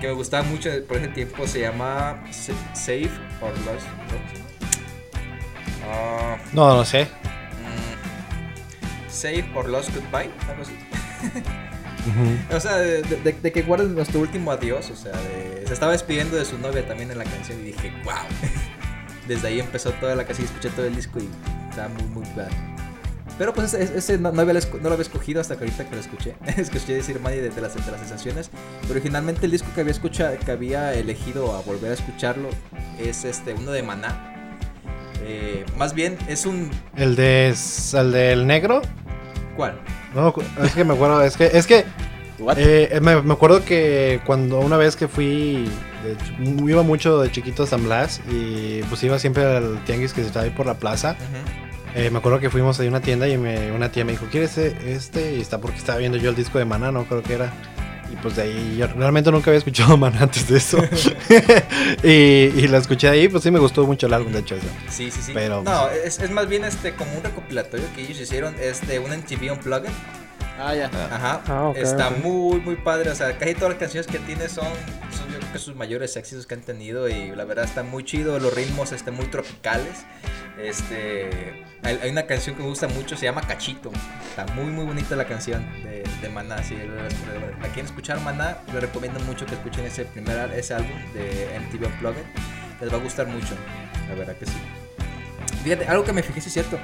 [0.00, 3.86] que me gustaba mucho por ese tiempo, se llama Sa- Save or Lost.
[3.86, 4.42] ¿no?
[5.88, 10.76] Ah, no no sé mm, Save or Lost Goodbye, algo así.
[12.52, 15.92] O sea, de, de- de que guarden nuestro último adiós, o sea, de- se estaba
[15.92, 18.14] despidiendo de su novia también en la canción y dije, wow.
[19.28, 21.28] Desde ahí empezó toda la canción, escuché todo el disco y
[21.70, 22.54] estaba muy, muy padre.
[23.38, 25.88] Pero pues ese, ese no, no había, esco- no lo había escogido hasta que ahorita
[25.88, 26.34] que lo escuché.
[26.56, 28.50] escuché decir Manny de, de las, de las sensaciones.
[28.82, 32.48] Pero originalmente el disco que había, escucha, que había elegido a volver a escucharlo
[32.98, 34.28] es este uno de Maná.
[35.24, 36.70] Eh, más bien es un...
[36.96, 37.54] El de
[37.94, 38.82] el del negro.
[39.56, 39.80] ¿Cuál?
[40.14, 41.84] No, es que me acuerdo, es que es que?
[42.56, 45.68] Eh, me, me acuerdo que cuando una vez que fui
[46.04, 50.20] de iba mucho de chiquito a San Blas y pues iba siempre al tianguis que
[50.22, 51.16] está ahí por la plaza.
[51.18, 51.98] Ujú.
[52.00, 54.56] Eh, me acuerdo que fuimos a una tienda y me, una tía me dijo, ¿quieres
[54.58, 55.34] e- este?
[55.36, 57.52] Y está porque estaba viendo yo el disco de Maná, no creo que era.
[58.10, 60.78] Y pues de ahí, yo realmente nunca había escuchado Maná antes de eso.
[62.02, 64.56] y, y la escuché ahí, pues sí me gustó mucho el álbum, de hecho.
[64.56, 64.66] eso.
[64.88, 65.32] Sí, sí, sí.
[65.34, 69.10] Pero- no, es, es más bien este como un recopilatorio que ellos hicieron, este, un
[69.10, 69.90] MTV Unplugged.
[70.64, 70.86] Ah, ya.
[70.86, 71.42] Ajá.
[71.48, 72.18] Ah, ok, Está ok.
[72.18, 73.10] muy, muy padre.
[73.10, 74.68] O sea, casi todas las canciones que tiene son,
[75.10, 77.08] son yo creo que sus mayores éxitos que han tenido.
[77.08, 78.38] Y la verdad está muy chido.
[78.38, 80.04] Los ritmos este, muy tropicales.
[80.60, 83.90] Este, hay, hay una canción que me gusta mucho, se llama Cachito.
[84.28, 86.62] Está muy, muy bonita la canción de, de Maná.
[86.62, 91.58] Si la quieren escuchar Maná, les recomiendo mucho que escuchen ese primer ese álbum de
[91.58, 92.24] MTV Unplugged.
[92.80, 93.54] Les va a gustar mucho.
[94.08, 94.52] La verdad que sí.
[95.64, 96.78] Fíjate, algo que me fijé, sí es cierto.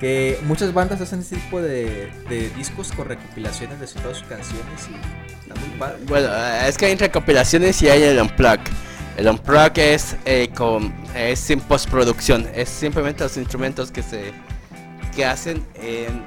[0.00, 4.88] Que muchas bandas hacen este tipo de, de discos con recopilaciones de todas sus canciones
[4.88, 5.98] y está muy padre.
[6.06, 6.28] Bueno,
[6.66, 8.60] es que hay recopilaciones y hay el unplug.
[9.16, 14.32] El unplug es eh, con es sin postproducción, es simplemente los instrumentos que se
[15.16, 16.22] que hacen en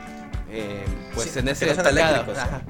[0.52, 2.62] eh, pues Sí, en que ese no tocada.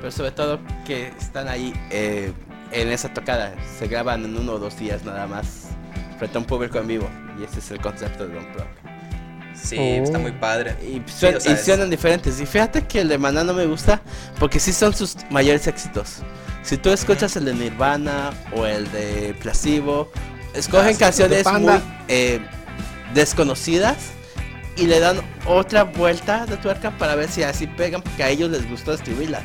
[0.00, 2.32] Pero sobre todo que están ahí eh,
[2.70, 5.70] en esa tocada, se graban en uno o dos días nada más
[6.18, 7.08] frente a un público en vivo
[7.40, 8.87] y ese es el concepto del unplug.
[9.62, 10.04] Sí, Oh.
[10.04, 10.76] está muy padre.
[10.82, 12.40] Y, Sí, o sea, y es- suenan diferentes.
[12.40, 14.00] Y fíjate que el de Maná no me gusta
[14.38, 16.16] porque sí son sus mayores éxitos.
[16.62, 20.10] Si tú escuchas el de Nirvana o el de Placebo,
[20.54, 22.40] escogen Ah, canciones de muy eh,
[23.14, 23.96] desconocidas
[24.76, 28.50] y le dan otra vuelta de tuerca para ver si así pegan porque a ellos
[28.50, 29.40] les gustó escribirla.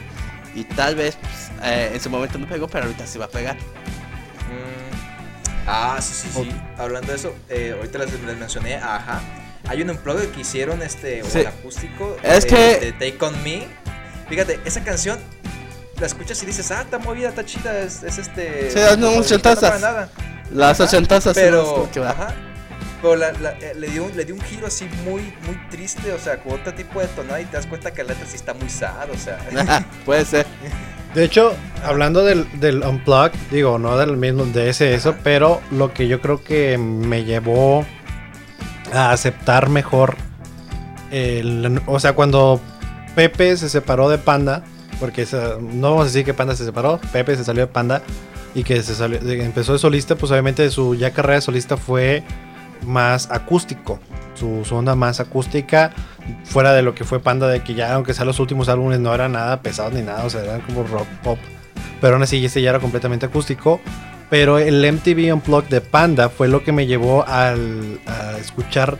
[0.56, 3.30] Y tal vez pues, eh, en su momento no pegó, pero ahorita sí va a
[3.30, 3.56] pegar.
[3.56, 6.50] Mm, ah, sí, sí, sí.
[6.78, 9.22] Hablando de eso, eh, ahorita les, les mencioné, ajá.
[9.68, 11.40] Hay un unplugged que hicieron este, o Sí.
[11.42, 12.18] en acústico.
[12.22, 13.64] Es de- que- de Take On Me.
[14.30, 15.20] Fíjate, esa canción
[16.00, 18.72] la escuchas y dices, ah, está movida, está chida, es, es este...
[18.72, 19.24] Sí, no, no,
[19.56, 20.10] para nada.
[20.52, 20.94] Las las
[21.36, 22.34] pero, ajá,
[23.02, 26.12] pero la- la- eh, le, dio, un- le dio un giro así muy, muy triste,
[26.12, 28.36] o sea, con otro tipo de tonada y te das cuenta que la letra sí
[28.36, 29.38] está muy sad, o sea.
[30.06, 30.46] Puede ser.
[31.16, 35.94] De hecho, hablando del, del Unplug, digo, no del mismo, de ese eso, pero lo
[35.94, 37.86] que yo creo que me llevó
[38.92, 40.16] a aceptar mejor,
[41.86, 42.60] o sea, cuando
[43.16, 44.64] Pepe se separó de Panda,
[45.00, 45.28] porque
[45.62, 48.02] no vamos a decir que Panda se separó, Pepe se salió de Panda
[48.56, 52.24] y que se salió, empezó de solista, pues obviamente su ya carrera de solista fue
[52.86, 54.00] más acústico,
[54.34, 55.92] su, su onda más acústica,
[56.44, 59.14] fuera de lo que fue Panda, de que ya aunque sea los últimos álbumes no
[59.14, 61.40] eran nada pesados ni nada, o sea, eran como rock pop,
[62.02, 63.80] pero aún así este ya era completamente acústico.
[64.34, 68.98] Pero el MTV Unplugged de Panda fue lo que me llevó al, a escuchar,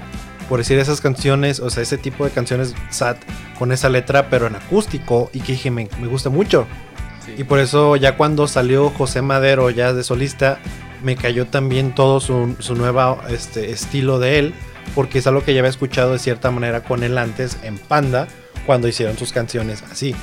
[0.48, 3.16] por decir esas canciones, o sea, ese tipo de canciones sad
[3.58, 6.68] con esa letra, pero en acústico, y que dije, me, me gusta mucho.
[7.26, 7.34] Sí.
[7.40, 10.60] Y por eso ya cuando salió José Madero ya de solista,
[11.02, 14.54] me cayó también todo su, su nuevo este, estilo de él,
[14.94, 18.28] porque es algo que ya había escuchado de cierta manera con él antes en Panda,
[18.68, 20.16] cuando hicieron sus canciones así.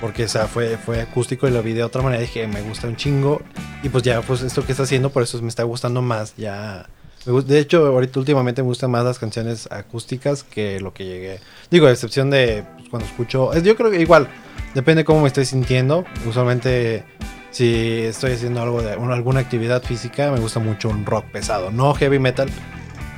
[0.00, 2.20] Porque o sea, fue, fue acústico y lo vi de otra manera.
[2.22, 3.40] Dije, me gusta un chingo.
[3.82, 6.34] Y pues ya, pues esto que está haciendo, por eso me está gustando más.
[6.36, 6.86] Ya.
[7.24, 11.40] De hecho, ahorita últimamente me gustan más las canciones acústicas que lo que llegué.
[11.70, 13.52] Digo, a excepción de pues, cuando escucho.
[13.52, 14.28] es- Yo creo que igual,
[14.74, 16.04] depende cómo me estoy sintiendo.
[16.24, 17.04] Usualmente,
[17.50, 21.70] si estoy haciendo algo de una- alguna actividad física, me gusta mucho un rock pesado.
[21.72, 22.48] No heavy metal,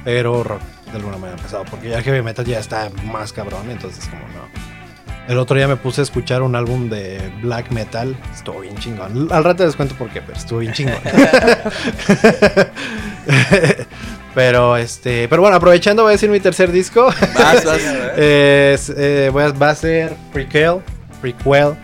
[0.04, 1.64] pero rock de alguna manera pesado.
[1.70, 4.57] Porque ya heavy metal ya está más cabrón, entonces, como no.
[5.28, 8.16] El otro día me puse a escuchar un álbum de black metal.
[8.34, 9.28] Estuvo bien chingón.
[9.30, 10.96] Al rato les cuento por qué, pero estuvo bien chingón.
[14.34, 17.06] pero este, pero bueno, aprovechando voy a decir mi tercer disco.
[17.36, 17.78] Vas, vas.
[18.16, 20.78] Es, eh, voy a- va a ser prequel,
[21.20, 21.74] prequel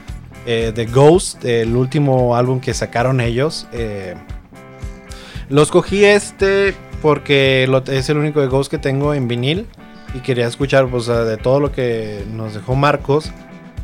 [0.47, 3.67] eh, de Ghost, el último álbum que sacaron ellos.
[3.73, 4.15] Eh,
[5.51, 9.67] lo escogí este porque lo- es el único de Ghost que tengo en vinil
[10.15, 13.31] y quería escuchar pues de todo lo que nos dejó Marcos.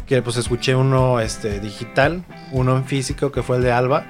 [0.07, 4.07] Que pues escuché uno este, digital, uno en físico que fue el de Alba.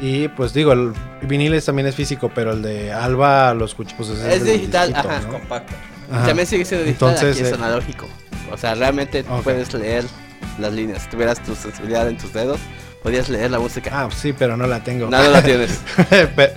[0.00, 0.92] Y pues digo, el
[1.22, 4.88] vinil es- también es físico, pero el de Alba lo escuché pues Es el digital,
[4.88, 5.20] disquito, ajá.
[5.22, 5.32] ¿no?
[5.32, 5.72] Compacto.
[6.12, 6.26] Ajá.
[6.26, 8.06] También sigue siendo digital, Entonces, aquí es eh, analógico.
[8.52, 9.42] O sea, realmente Ok.
[9.42, 10.04] puedes leer
[10.60, 11.02] las líneas.
[11.02, 12.60] Si tuvieras tu sensibilidad en tus dedos,
[13.02, 13.90] podrías leer la música.
[13.92, 15.08] Ah, sí, pero no la tengo.
[15.10, 15.80] Nada la tienes.
[16.36, 16.52] Pe-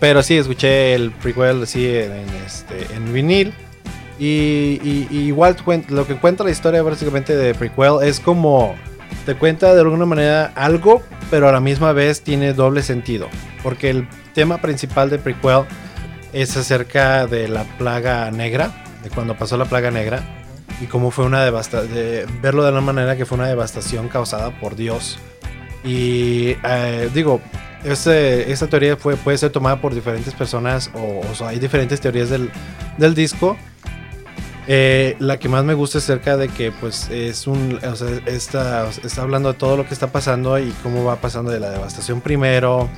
[0.00, 3.52] pero sí, escuché el prequel así en, en, este, en vinil.
[4.18, 5.56] Y, y- y igual
[5.88, 8.74] lo que cuenta la historia básicamente de prequel es como
[9.26, 13.28] te cuenta de alguna manera algo, pero a la misma vez tiene doble sentido.
[13.62, 15.62] Porque el tema principal de prequel
[16.32, 20.22] es acerca de la plaga negra, de cuando pasó la plaga negra
[20.80, 24.50] y cómo fue una devastación, de verlo de una manera que fue una devastación causada
[24.60, 25.18] por Dios.
[25.84, 27.40] Y eh, digo,
[27.84, 32.00] este- esta teoría fue, puede ser tomada por diferentes personas o, o sea, hay diferentes
[32.00, 32.50] teorías del,
[32.98, 33.56] del disco.
[34.66, 38.08] Eh, la que más me gusta es acerca de que pues es un, o sea,
[38.26, 41.70] está, está hablando de todo lo que está pasando y cómo va pasando de la
[41.70, 42.88] devastación primero,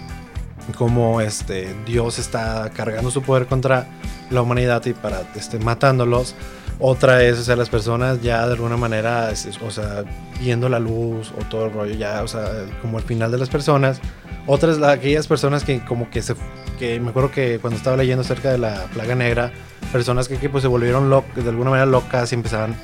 [0.76, 3.86] cómo este Dios está cargando su poder contra
[4.30, 6.34] la humanidad y para este, matándolos.
[6.78, 9.30] Otra es, o sea, las personas ya de alguna manera,
[9.64, 10.04] o sea,
[10.38, 13.48] viendo la luz o todo el rollo, ya, o sea, como el final de las
[13.48, 14.00] personas.
[14.46, 16.34] Otras, la- aquellas personas que como que se,
[16.78, 19.52] que me acuerdo que cuando estaba leyendo acerca de la plaga negra,
[19.92, 22.74] personas que, que, pues se volvieron locas, de alguna manera locas y empezaban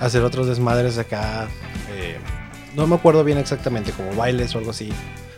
[0.00, 1.46] a hacer otros desmadres acá.
[1.94, 2.16] eh,
[2.74, 4.90] no me acuerdo bien exactamente, como bailes o algo así.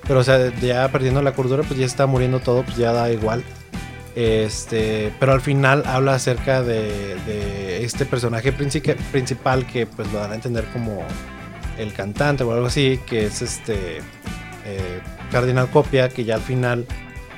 [0.07, 3.11] Pero, o sea, ya perdiendo la cordura, pues ya está muriendo todo, pues ya da
[3.11, 3.43] igual.
[4.14, 10.20] Este, pero al final habla acerca de, de este personaje princi- principal que pues lo
[10.20, 11.03] dan a entender como
[11.79, 14.01] el cantante o algo así, que es este
[14.64, 15.00] eh,
[15.30, 16.86] Cardinal Copia, que ya al final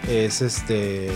[0.08, 1.10] es este,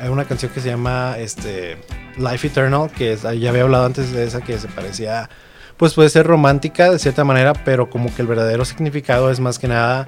[0.00, 1.76] hay una canción que se llama este
[2.16, 5.28] Life Eternal, que ya había hablado antes de esa que se parecía,
[5.76, 9.58] pues puede ser romántica de cierta manera, pero como que el verdadero significado es más
[9.58, 10.06] que nada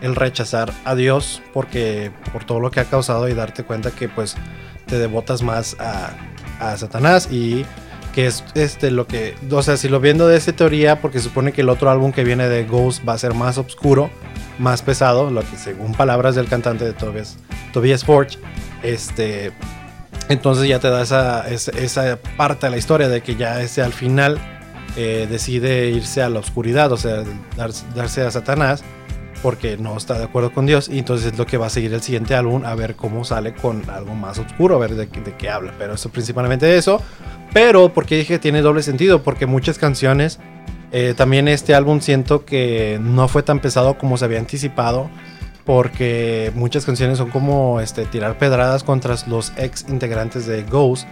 [0.00, 4.08] el rechazar a Dios porque por todo lo que ha causado y darte cuenta que
[4.08, 4.36] pues
[4.86, 6.12] te devotas más a,
[6.60, 7.66] a Satanás y
[8.18, 11.52] que es este lo que, o sea, si lo viendo de esta teoría, porque supone
[11.52, 14.10] que el otro álbum que viene de Ghost va a ser más oscuro,
[14.58, 17.36] más pesado, lo que según palabras del cantante de Tobias,
[17.72, 18.36] Tobias Forge,
[18.82, 19.52] este,
[20.28, 23.82] entonces ya te da esa, esa, esa parte de la historia de que ya ese
[23.82, 24.36] al final
[24.96, 27.22] eh, decide irse a la oscuridad, o sea,
[27.56, 28.82] dar- darse a Satanás
[29.42, 31.92] porque no está de acuerdo con Dios y entonces es lo que va a seguir
[31.94, 35.34] el siguiente álbum a ver cómo sale con algo más oscuro, a ver de, de
[35.36, 37.00] qué habla, pero eso principalmente eso,
[37.52, 40.38] pero porque dije que tiene doble sentido, porque muchas canciones,
[40.92, 45.10] eh, también este álbum siento que no fue tan pesado como se había anticipado,
[45.64, 51.06] porque muchas canciones son como este, tirar pedradas contra los ex integrantes de Ghost.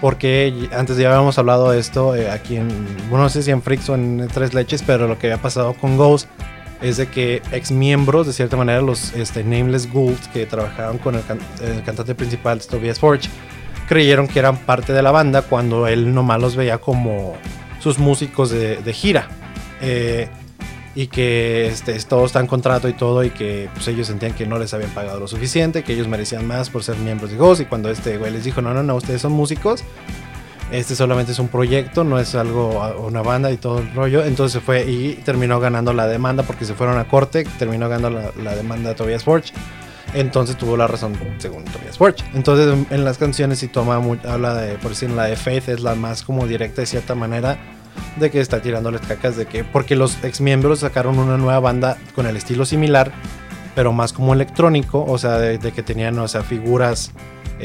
[0.00, 2.68] Porque antes ya habíamos hablado de esto eh, aquí en,
[3.08, 5.72] bueno, no sé si en Freaks o en Tres Leches, pero lo que había pasado
[5.72, 6.28] con Ghost
[6.84, 11.14] es de que ex miembros, de cierta manera, los este, Nameless Ghouls que trabajaban con
[11.14, 13.28] el, can- el cantante principal, Tobias Forge,
[13.88, 17.34] creyeron que eran parte de la banda cuando él nomás los veía como
[17.80, 19.28] sus músicos de, de gira.
[19.80, 20.28] Eh,
[20.96, 24.46] y que este, todo está en contrato y todo, y que pues, ellos sentían que
[24.46, 27.62] no les habían pagado lo suficiente, que ellos merecían más por ser miembros de Ghost.
[27.62, 29.82] Y cuando este güey les dijo, no, no, no, ustedes son músicos,
[30.70, 34.24] este solamente es un proyecto, no es algo, una banda y todo el rollo.
[34.24, 38.54] Entonces fue y terminó ganando la demanda porque se fueron a corte, terminó ganando la,
[38.54, 39.52] demanda de Tobias Forge.
[40.14, 42.24] Entonces tuvo la razón según Tobias Forge.
[42.34, 45.94] Entonces en, las canciones sí toma habla de, por decir, la de Faith es la
[45.94, 47.58] más como directa de cierta manera
[48.18, 51.96] de que está tirándoles cacas de que porque los ex miembros sacaron una nueva banda
[52.14, 53.12] con el estilo similar
[53.76, 57.12] pero más como electrónico o sea de, de que tenían o sea figuras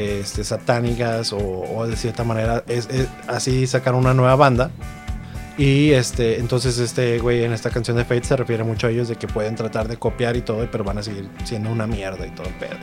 [0.00, 4.70] este, satánicas o, o de cierta manera es, es- así sacaron una nueva banda.
[5.58, 9.08] Y este entonces este güey en esta canción de Fate se refiere mucho a ellos
[9.08, 12.26] de que pueden tratar de copiar y todo pero van a seguir siendo una mierda
[12.26, 12.76] y todo el pedo.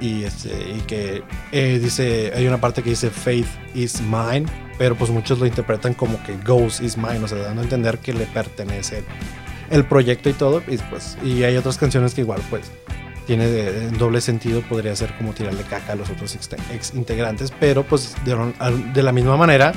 [0.00, 1.22] Y, y, este, y que
[1.52, 4.46] eh, dice, hay una parte que dice Faith is mine,
[4.78, 7.98] pero pues muchos lo interpretan como que Ghost is mine, o sea, dando a entender
[7.98, 9.04] que le pertenece
[9.70, 12.70] el proyecto y todo, y pues, y hay otras canciones que igual pues
[13.26, 17.52] tiene de, doble sentido, podría ser como tirarle caca a los otros ex, ex integrantes,
[17.58, 18.36] pero pues de,
[18.92, 19.72] de la misma manera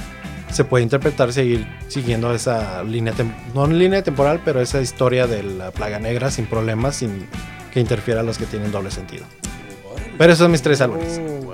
[0.52, 3.14] se puede interpretar seguir siguiendo esa línea,
[3.54, 7.28] no en línea temporal, pero esa historia de la plaga negra sin problemas, sin
[7.74, 9.26] que interfiera a los que tienen doble sentido.
[10.18, 11.20] Pero esos son mis tres álbumes.
[11.44, 11.54] Wow.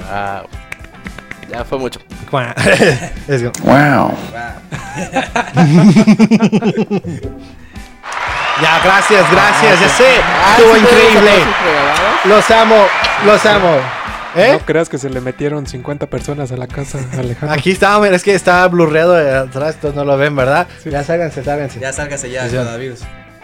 [1.49, 1.99] Ya fue mucho.
[3.27, 4.13] Es como- Wow.
[8.61, 10.05] Ya, gracias, gracias, ya sé.
[10.57, 11.31] Estuvo increíble.
[12.25, 12.75] Los amo,
[13.25, 13.77] los amo.
[14.35, 14.49] ¿Eh?
[14.53, 17.51] No creas que se le metieron 50 personas a la casa, Alejandro.
[17.51, 20.67] Aquí está, mira, es que está blurreado de atrás, entonces no lo ven, ¿verdad?
[20.85, 21.79] Ya sálganse, sálganse.
[21.79, 22.59] Ya sálgase ya, Sí, ya.
[22.61, 22.99] coronavirus.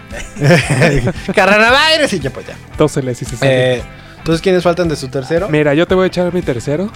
[1.36, 2.56] Coronavirus y ya pues ya.
[2.78, 3.76] Tóseles y se sale.
[3.78, 3.84] Eh,
[4.18, 5.48] entonces, ¿quiénes faltan de su tercero?
[5.50, 6.90] Mira, yo te voy a echar mi tercero.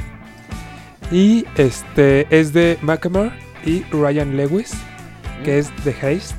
[1.12, 3.32] Y este es de Macklemore
[3.66, 4.72] y Ryan Lewis,
[5.44, 6.34] que es The Haste,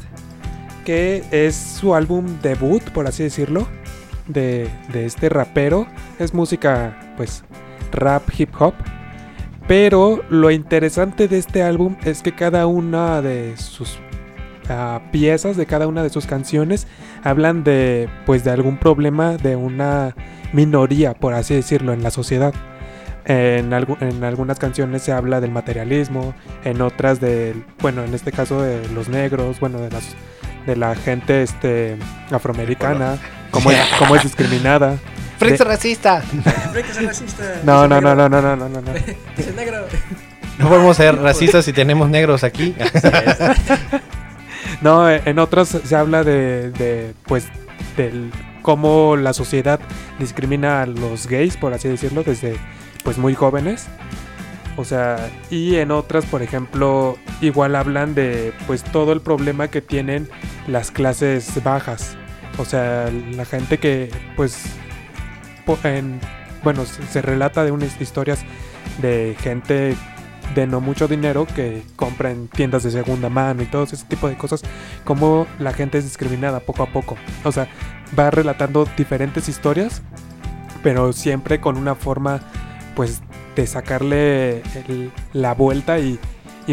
[0.85, 3.67] que es su álbum debut, por así decirlo,
[4.29, 5.87] de, de este rapero.
[6.19, 7.45] Es música, pues,
[7.93, 8.75] rap, hip hop.
[9.67, 13.99] Pero lo interesante de este álbum es que cada una de sus
[14.69, 16.87] ah, piezas, de cada una de sus canciones,
[17.23, 20.15] hablan de, pues, de algún problema de una
[20.53, 22.53] minoría, por así decirlo, en la sociedad.
[23.25, 28.61] en, en algunas canciones se habla del materialismo, en otras del, bueno, en este caso
[28.61, 30.15] de los negros, bueno, de las
[30.67, 31.97] de la gente este
[32.31, 33.19] afroamericana,
[33.51, 34.97] cómo es, cómo es discriminada.
[35.39, 36.23] ¡Fritz De- racista!
[36.73, 37.45] Rick es racista.
[37.65, 38.81] No, no, no, no, no, no, no, no.
[39.37, 39.85] Dice negro.
[40.59, 42.75] No podemos ser racistas si tenemos negros aquí.
[44.81, 47.47] No, en otras se habla de, de, pues,
[47.97, 48.31] del
[48.63, 49.81] cómo la sociedad
[50.19, 52.57] discrimina a los gays, por así decirlo, desde,
[53.03, 53.87] pues, muy jóvenes.
[54.77, 59.81] O sea, y en otras, por ejemplo, igual hablan de, pues, todo el problema que
[59.81, 60.29] tienen
[60.67, 62.17] las clases bajas.
[62.59, 64.65] O sea, la gente que, pues,
[65.85, 66.21] en,
[66.63, 68.45] bueno, se, se relata de unas historias
[69.01, 69.97] de gente
[70.55, 74.29] de no mucho dinero que compra en tiendas de segunda mano y todo ese tipo
[74.29, 74.63] de cosas,
[75.05, 77.17] como la gente es discriminada poco a poco.
[77.45, 77.69] O sea,
[78.19, 80.03] va relatando diferentes historias,
[80.83, 82.41] pero siempre con una forma,
[82.95, 83.23] pues,
[83.55, 84.63] de sacarle
[85.33, 86.19] la vuelta y,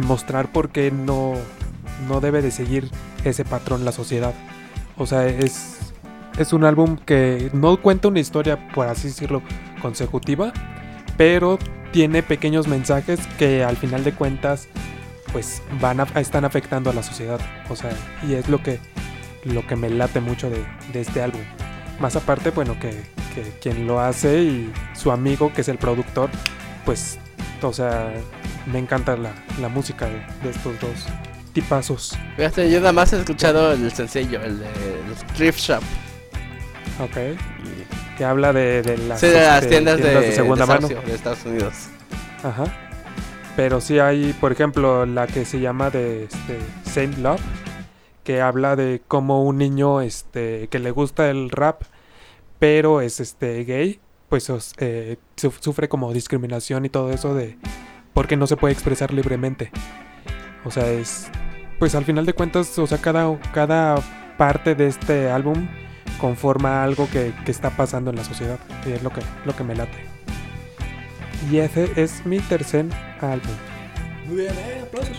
[0.03, 1.33] mostrar por qué no,
[2.07, 2.89] no debe de seguir
[3.25, 4.33] ese patrón la sociedad.
[4.97, 5.93] O sea, es,
[6.37, 9.41] es un álbum que no cuenta una historia, por así decirlo,
[9.81, 10.53] consecutiva,
[11.17, 11.59] pero
[11.91, 14.69] tiene pequeños mensajes que al final de cuentas
[15.33, 17.39] pues van a, están afectando a la sociedad.
[17.69, 17.91] O sea,
[18.27, 18.79] y es lo que,
[19.43, 20.63] lo que me late mucho de,
[20.93, 21.41] este álbum.
[21.99, 22.93] Más aparte, bueno, que
[23.61, 26.29] quien lo hace y su amigo, que es el productor,
[26.85, 27.19] pues,
[27.61, 28.13] o sea,
[28.65, 31.07] me encanta la, la música de, de estos dos
[31.53, 32.17] tipazos.
[32.37, 34.67] Fíjate, yo nada más he escuchado el sencillo, el de
[35.35, 35.83] Thrift Shop.
[36.99, 37.37] Ok.
[38.17, 40.87] Que habla de, de las, sí, de las este, tiendas, de, segunda mano.
[40.87, 41.73] de Estados Unidos.
[42.43, 42.65] Ajá.
[43.55, 47.41] Pero sí hay, por ejemplo, la que se llama de este, Saint Love,
[48.23, 51.81] que habla de cómo un niño este, que le gusta el rap,
[52.59, 53.99] pero es este gay,
[54.31, 57.57] pues eh, su- sufre como discriminación y todo eso de
[58.13, 59.71] porque no se puede expresar libremente.
[60.63, 61.29] O sea, es
[61.79, 63.95] pues al final de cuentas, o sea, cada, cada
[64.37, 65.67] parte de este álbum
[66.19, 68.57] conforma algo que, que está pasando en la sociedad.
[68.87, 69.97] Y es lo que, lo que me late.
[71.51, 72.85] Y ese es mi tercer
[73.19, 73.51] álbum.
[74.27, 75.17] Muy bien, eh, aplausos.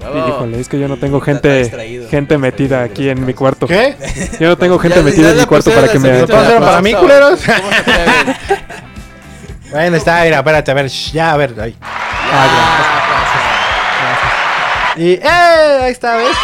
[0.00, 3.66] Híjole, es que yo no tengo gente, gente metida aquí en mi cuarto.
[3.66, 3.94] ¿Qué?
[4.40, 6.20] Yo no tengo gente Ya- metida ya en mi cuarto para que me...
[6.20, 7.40] el ¿Todos eran para mí, culeros?
[9.70, 11.76] Bueno, está, mira, espérate, a ver, shh, ya, a ver, ahí.
[14.96, 15.22] Y, ¡eh!
[15.82, 16.36] Ahí está, ¿ves?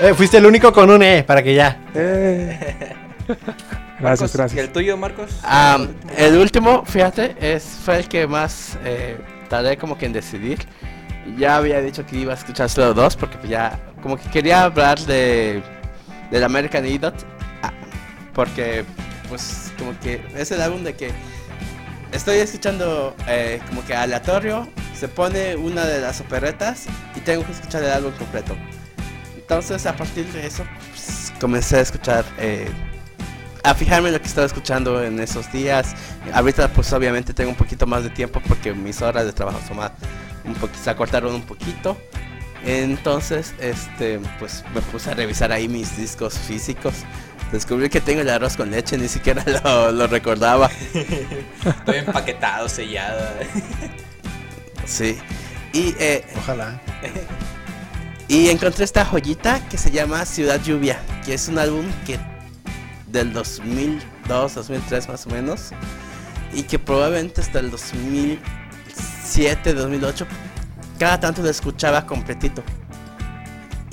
[0.00, 1.78] Eh, fuiste el único con un E, para que ya.
[1.96, 2.76] Eh.
[3.98, 4.64] Marcos, Gracias, ¿y gracias.
[4.66, 5.32] el tuyo, Marcos?
[5.42, 10.60] Am, el último, fíjate, es, fue el que más eh, tardé como que en decidir.
[11.36, 14.64] Ya había dicho que iba a escuchar solo dos porque pues ya como que quería
[14.64, 15.62] hablar de
[16.30, 17.14] del American Idiot
[17.62, 17.72] ah,
[18.34, 18.84] porque
[19.28, 21.10] pues como que es el álbum de que
[22.12, 27.52] estoy escuchando eh, como que aleatorio, se pone una de las operetas y tengo que
[27.52, 28.56] escuchar el álbum completo.
[29.36, 32.68] Entonces a partir de eso pues, comencé a escuchar eh,
[33.64, 35.94] a fijarme en lo que estaba escuchando en esos días.
[36.32, 39.78] Ahorita pues obviamente tengo un poquito más de tiempo porque mis horas de trabajo son
[39.78, 39.92] más,
[40.48, 41.96] un se acortaron un poquito.
[42.64, 46.94] Entonces, este, pues me puse a revisar ahí mis discos físicos.
[47.52, 50.70] Descubrí que tengo el arroz con leche, ni siquiera lo, lo recordaba.
[50.94, 53.26] Estoy empaquetado, sellado.
[54.84, 55.18] Sí.
[55.74, 56.80] Y, eh, Ojalá.
[58.26, 62.18] y encontré esta joyita que se llama Ciudad Lluvia, que es un álbum que
[63.12, 65.72] del 2002, 2003 más o menos,
[66.54, 67.70] y que probablemente hasta el
[69.28, 70.26] 2007, 2008,
[70.98, 72.62] cada tanto lo escuchaba completito.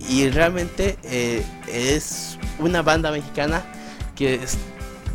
[0.09, 3.63] Y realmente eh, es una banda mexicana
[4.15, 4.39] que,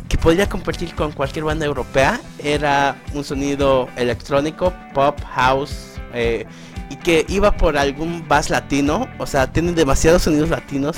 [0.07, 2.21] que podría competir con cualquier banda europea.
[2.37, 6.45] Era un sonido electrónico, pop, house, eh,
[6.89, 9.07] y que iba por algún bass latino.
[9.17, 10.97] O sea, tienen demasiados sonidos latinos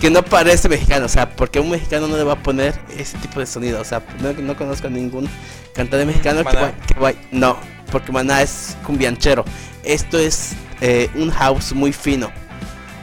[0.00, 1.06] que no parece mexicano.
[1.06, 3.80] O sea, porque un mexicano no le va a poner ese tipo de sonido.
[3.80, 5.28] O sea, no, no conozco a ningún
[5.74, 6.72] cantante mexicano que, Maná.
[6.86, 7.56] que vaya- No,
[7.90, 9.44] porque Maná es cumbianchero.
[9.84, 12.30] Esto es eh, un house muy fino.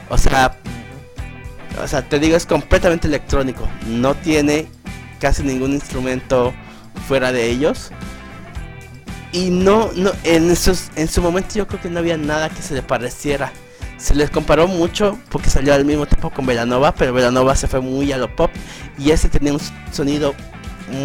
[0.08, 0.56] O sea,
[1.82, 3.68] o sea, te digo, es completamente electrónico.
[3.86, 4.66] No tiene
[5.20, 6.54] casi ningún instrumento
[7.08, 7.90] fuera de ellos.
[9.32, 12.62] Y no, no, en, esos, en su momento yo creo que no había nada que
[12.62, 13.52] se le pareciera.
[13.98, 17.80] Se les comparó mucho porque salió al mismo tiempo con Velanova, pero Velanova se fue
[17.80, 18.50] muy a lo pop.
[18.98, 20.34] Y ese tenía un sonido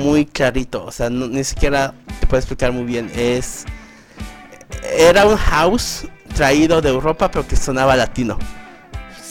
[0.04, 0.84] muy clarito.
[0.86, 3.10] O sea, no- ni siquiera te puedo explicar muy bien.
[3.16, 3.66] Es.
[4.98, 8.38] Era un house traído de Europa, pero que sonaba latino.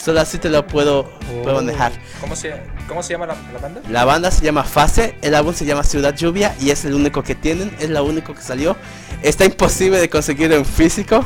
[0.03, 1.11] Solo así te lo puedo,
[1.43, 1.61] puedo Oh.
[1.61, 1.91] manejar.
[2.19, 2.53] ¿Cómo se,
[2.87, 3.81] ¿Cómo se llama la, la banda?
[3.89, 7.21] La banda se llama Fase, el álbum se llama Ciudad Lluvia y es el único
[7.21, 8.75] que tienen, es lo único que salió.
[9.21, 11.23] Está imposible de conseguir en físico,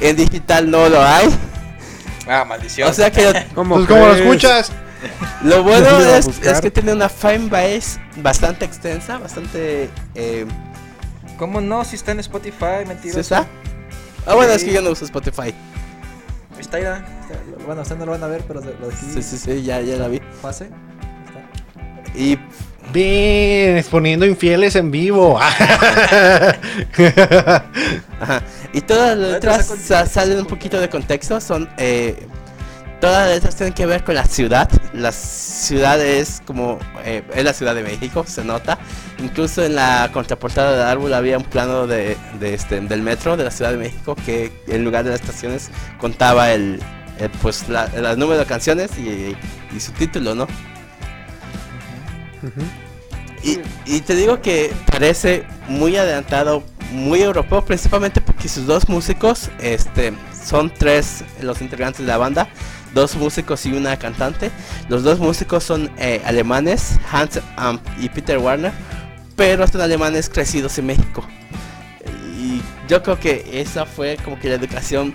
[0.00, 1.28] en digital no lo hay.
[2.28, 2.88] Ah, maldición.
[2.90, 4.72] O sea que ¿Cómo Pues como lo escuchas.
[5.42, 9.90] lo bueno Lo es, que tiene una fanbase bastante extensa, bastante...
[10.14, 10.46] Eh,
[11.38, 11.84] ¿Cómo no?
[11.84, 13.20] Si está en Spotify, ¿sí mentiroso.
[13.20, 13.46] está?
[14.26, 14.68] Ah, bueno, es Sí.
[14.68, 15.42] que yo no uso Spotify.
[15.42, 15.54] Ahí
[16.60, 16.96] Está ya.
[17.22, 17.38] está.
[17.66, 18.90] Bueno, ustedes no lo van a ver, pero lo.
[18.92, 20.20] Sí, sí, sí, ya, ya la vi.
[20.40, 20.70] Pase.
[20.70, 22.18] Ahí está.
[22.18, 22.38] Y
[22.94, 25.36] Bien, exponiendo infieles en vivo.
[25.40, 26.54] Ajá.
[28.72, 29.66] Y todas las letras
[30.08, 31.40] salen un poquito de contexto.
[31.40, 31.68] Son.
[31.76, 32.24] Eh,
[33.00, 34.70] todas las letras tienen que ver con la ciudad.
[34.92, 36.78] La ciudad es como.
[37.04, 38.78] eh, es la Ciudad de México, se nota.
[39.18, 43.42] Incluso en la contraportada del árbol había un plano de, de este, del metro de
[43.42, 45.68] la Ciudad de México que en lugar de las estaciones
[45.98, 46.80] contaba el.
[47.18, 49.36] el, pues la, el número de canciones y,
[49.76, 50.46] y su título, ¿no?
[53.44, 59.50] Y, y te digo que parece muy adelantado, muy europeo, principalmente porque sus dos músicos,
[59.60, 62.48] este, son tres los integrantes de la banda,
[62.94, 64.50] dos músicos y una cantante.
[64.88, 68.72] Los dos músicos son eh, alemanes, Hans Amp y Peter Warner,
[69.36, 71.26] pero son alemanes crecidos en México.
[72.40, 75.14] Y yo creo que esa fue como que la educación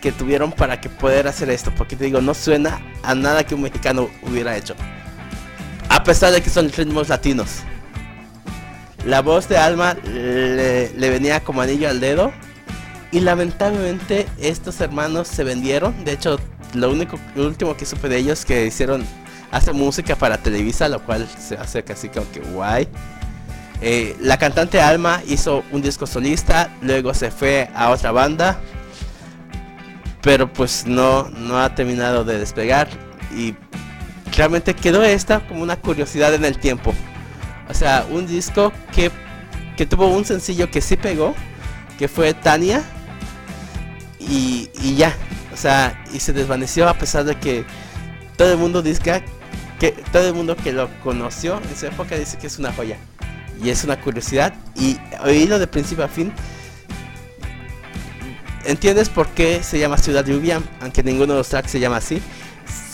[0.00, 3.54] que tuvieron para que poder hacer esto, porque te digo, no suena a nada que
[3.54, 4.76] un mexicano hubiera hecho.
[5.88, 7.60] A pesar de que son ritmos latinos.
[9.04, 12.32] La voz de Alma le, venía como anillo al dedo.
[13.12, 16.04] Y lamentablemente estos hermanos se vendieron.
[16.04, 16.40] De hecho,
[16.72, 19.04] lo único, último que supe de ellos es que hicieron,
[19.52, 22.88] hacen música para Televisa, lo cual se hace casi como que guay.
[23.80, 28.58] Eh, la cantante Alma hizo un disco solista, luego se fue a otra banda,
[30.22, 32.88] pero pues no, no ha terminado de despegar
[33.36, 33.54] y
[34.36, 36.94] realmente quedó esta como una curiosidad en el tiempo.
[37.68, 39.10] O sea, un disco que,
[39.76, 41.34] que tuvo un sencillo que sí pegó,
[41.98, 42.82] que fue Tania,
[44.18, 45.14] y, y ya.
[45.52, 47.64] O sea, y se desvaneció a pesar de que
[48.36, 49.22] todo el mundo dice
[49.78, 52.96] que todo el mundo que lo conoció en su época dice que es una joya.
[53.62, 54.54] Y es una curiosidad.
[54.74, 56.32] Y oído de principio a fin.
[58.64, 60.60] ¿Entiendes por qué se llama Ciudad Lluvia?
[60.80, 62.20] Aunque ninguno de los tracks se llama así.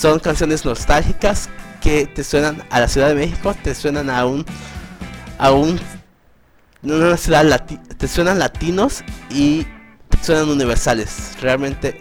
[0.01, 1.51] Son canciones nostálgicas
[1.83, 4.47] que te suenan a la Ciudad de México, te suenan a un
[5.39, 5.79] a un
[6.83, 9.67] una ciudad lati- te suenan latinos y
[10.23, 11.33] suenan universales.
[11.43, 12.01] Realmente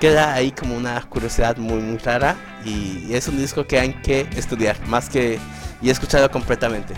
[0.00, 4.26] queda ahí como una curiosidad muy muy rara y es un disco que hay que
[4.34, 5.38] estudiar más que
[5.80, 6.94] y escucharlo completamente.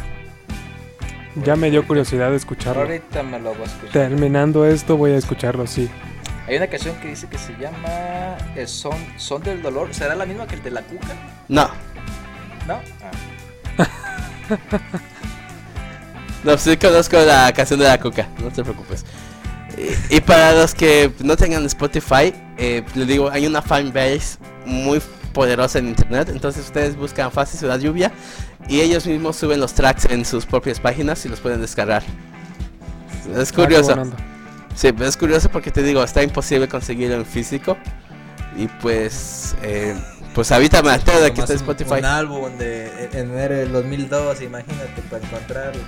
[1.45, 2.83] Ya me dio curiosidad de escucharlo.
[2.83, 3.93] Ahorita me lo voy a escuchar.
[3.93, 5.91] Terminando esto, voy a escucharlo, sí.
[6.47, 9.95] Hay una canción que dice que se llama El Son, Son del Dolor.
[9.95, 11.15] ¿Será la misma que el de la cuca?
[11.49, 11.71] No,
[12.67, 12.81] ¿No?
[13.79, 13.89] Ah.
[16.45, 19.05] no sí conozco la canción de la coca, no te preocupes.
[20.11, 25.01] Y, y para los que no tengan Spotify, eh, les digo, hay una fanbase muy
[25.33, 28.13] poderosa en internet, entonces ustedes buscan Fácil Ciudad Lluvia
[28.69, 32.03] y ellos mismos suben los tracks en sus propias páginas y los pueden descargar.
[33.37, 33.97] Es Ah, curioso.
[34.75, 37.77] Sí, pero es curioso porque te digo, está imposible conseguirlo en físico.
[38.57, 39.95] Y pues, eh,
[40.35, 41.95] pues ahorita me de que está Spotify.
[41.99, 45.81] Un álbum de en enero del 2002, imagínate, para encontrarlo.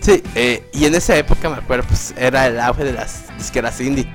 [0.00, 3.80] Sí, eh, y en esa época me acuerdo, pues era el auge de las disqueras
[3.80, 4.08] indie.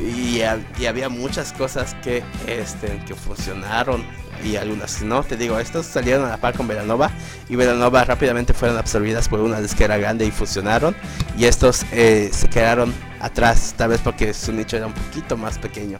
[0.00, 0.40] Y,
[0.78, 4.04] y había muchas cosas que, este, que funcionaron
[4.44, 5.22] y algunas no.
[5.22, 7.10] Te digo, estos salieron a la par con Veranova
[7.48, 10.94] y Veranova rápidamente fueron absorbidas por una disquera grande y funcionaron.
[11.36, 15.58] Y estos eh, se quedaron atrás, tal vez porque su nicho era un poquito más
[15.58, 15.98] pequeño.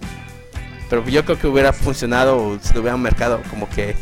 [0.89, 3.95] Pero yo creo que hubiera funcionado si hubiera un mercado como que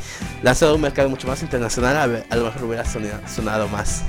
[0.43, 4.03] lanzado un mercado mucho más internacional, a lo mejor hubiera sonado, sonado más.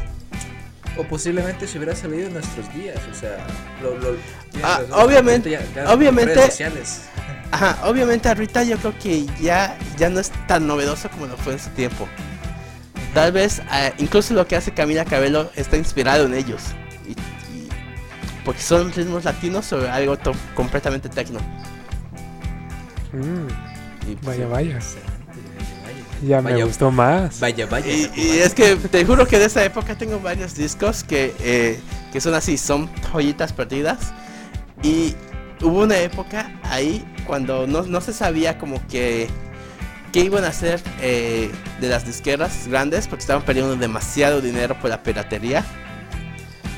[0.99, 3.37] O posiblemente se hubiera salido en nuestros días, o sea,
[3.81, 4.17] lo, lo-
[4.61, 7.01] Ah, razón, obviamente- ya- ya obviamente- redes sociales.
[7.51, 11.53] Ajá, obviamente ahorita yo creo que ya, ya no es tan novedoso como lo fue
[11.53, 12.05] en su tiempo.
[13.13, 16.61] Tal vez eh, incluso lo que hace Camila Cabello está inspirado en ellos.
[17.07, 17.69] Y, y-
[18.43, 20.17] porque son ritmos latinos o algo
[20.53, 21.39] completamente tecno.
[23.13, 24.97] Mm, Y, pues, vaya, sí.
[26.21, 26.65] Excelente, vaya, Ya me Vaya.
[26.65, 27.39] gustó más.
[27.39, 27.91] Vaya, vaya.
[27.91, 31.79] Y, y es que te juro que de esa época tengo varios discos que, eh,
[32.11, 34.13] que son así, son joyitas perdidas.
[34.83, 35.15] Y
[35.61, 39.27] hubo una época ahí cuando no, no se sabía como que
[40.11, 44.89] qué iban a hacer eh, de las disqueras grandes porque estaban perdiendo demasiado dinero por
[44.89, 45.65] la piratería.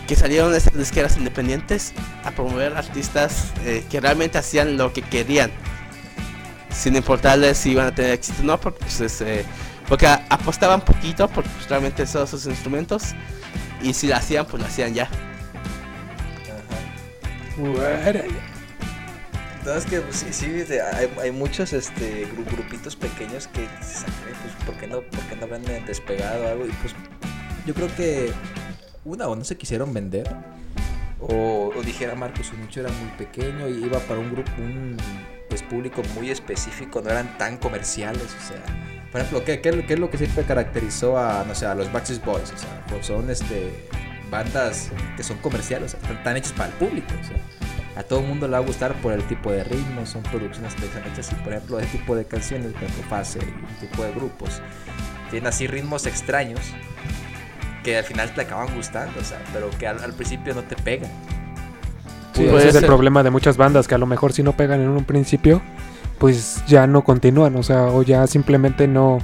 [0.07, 1.93] Que salieron esas disqueras independientes
[2.25, 5.51] a promover artistas eh, que realmente hacían lo que querían.
[6.73, 9.45] Sin importarles si iban a tener éxito o no, porque, pues, es, eh,
[9.87, 13.13] porque apostaban poquito, porque pues, realmente son sus instrumentos,
[13.81, 15.09] y si lo hacían, pues lo hacían ya.
[17.59, 18.25] Órale.
[19.65, 23.65] No, es que pues, sí, sí, de- hay, hay muchos este, gru- grupitos pequeños que
[23.67, 24.05] "Ah, pues,
[24.65, 26.65] ¿por qué no, por qué no venden despegado o algo?
[26.65, 26.95] Y pues
[27.67, 28.31] yo creo que
[29.05, 30.27] una o no se quisieron vender
[31.19, 34.97] o, o dijera Marcos, su nicho era muy pequeño y iba para un grupo, un
[35.51, 38.63] pues, público muy específico, no eran tan comerciales, o sea,
[39.11, 41.91] por ejemplo, ¿qué, qué, qué es lo que siempre caracterizó a, no sé, a los
[41.91, 42.53] Backstreet Boys?
[42.53, 43.89] O sea, pues son este,
[44.29, 47.37] bandas que son comerciales, o sea, están hechas para el público, o sea.
[47.97, 50.73] A todo el mundo le va a gustar por el tipo de ritmo, son producciones
[50.75, 54.05] que están hechas y por ejemplo el tipo de canciones, por ejemplo Fase un tipo
[54.05, 54.61] de grupos,
[55.29, 56.61] tienen así ritmos extraños
[57.83, 60.77] que al final te acaban gustando, o sea, pero que al, al principio no te
[60.77, 61.11] pegan.
[62.33, 62.87] Sí, Puede ese es el ser.
[62.87, 65.61] problema de muchas bandas que a lo mejor si no pegan en un principio,
[66.17, 69.19] pues ya no continúan, o sea, o ya simplemente no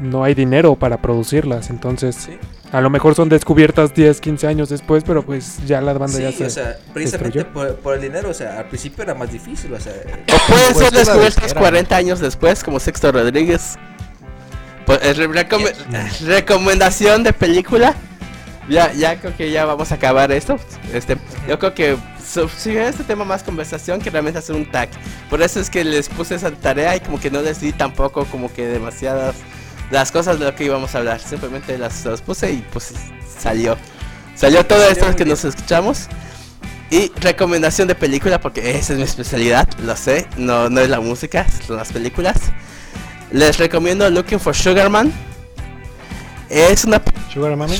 [0.00, 2.38] no hay dinero para producirlas, entonces Sí,
[2.70, 6.30] a lo mejor son descubiertas 10, 15 años después, pero pues ya la banda ya
[6.30, 9.32] sí se o sea, precisamente por, por el dinero, o sea, al principio era más
[9.32, 11.60] difícil, o sea, O pueden Pues ser disquera.
[11.60, 13.76] 40 años después, como Sexto Rodríguez.
[14.86, 15.74] Pues, eh, re- recome-
[16.24, 17.94] recomendación de película.
[18.68, 20.58] Ya, ya creo que ya vamos a acabar esto.
[20.92, 21.16] Este,
[21.48, 21.96] yo creo que
[22.56, 24.90] sigue este tema más conversación que realmente hacer un tag.
[25.30, 28.26] Por eso es que les puse esa tarea y como que no les di tampoco
[28.26, 29.36] como que demasiadas
[29.90, 31.20] las cosas de lo que íbamos a hablar.
[31.20, 32.92] Simplemente las, las puse y pues
[33.38, 33.76] salió.
[34.34, 36.08] Salió todo esto que nos escuchamos.
[36.90, 41.00] Y recomendación de película, porque esa es mi especialidad, lo sé, no, no es la
[41.00, 42.36] música, son las películas.
[43.30, 45.12] Les recomiendo Looking for Sugarman.
[46.48, 47.02] Es una
[47.32, 47.76] Sugar Mami.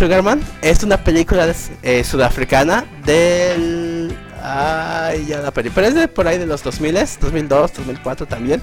[0.61, 6.39] Es una película eh, sudafricana del ay ya la perdí, pero es de por ahí
[6.39, 8.63] de los 2000 2002, 2004 también.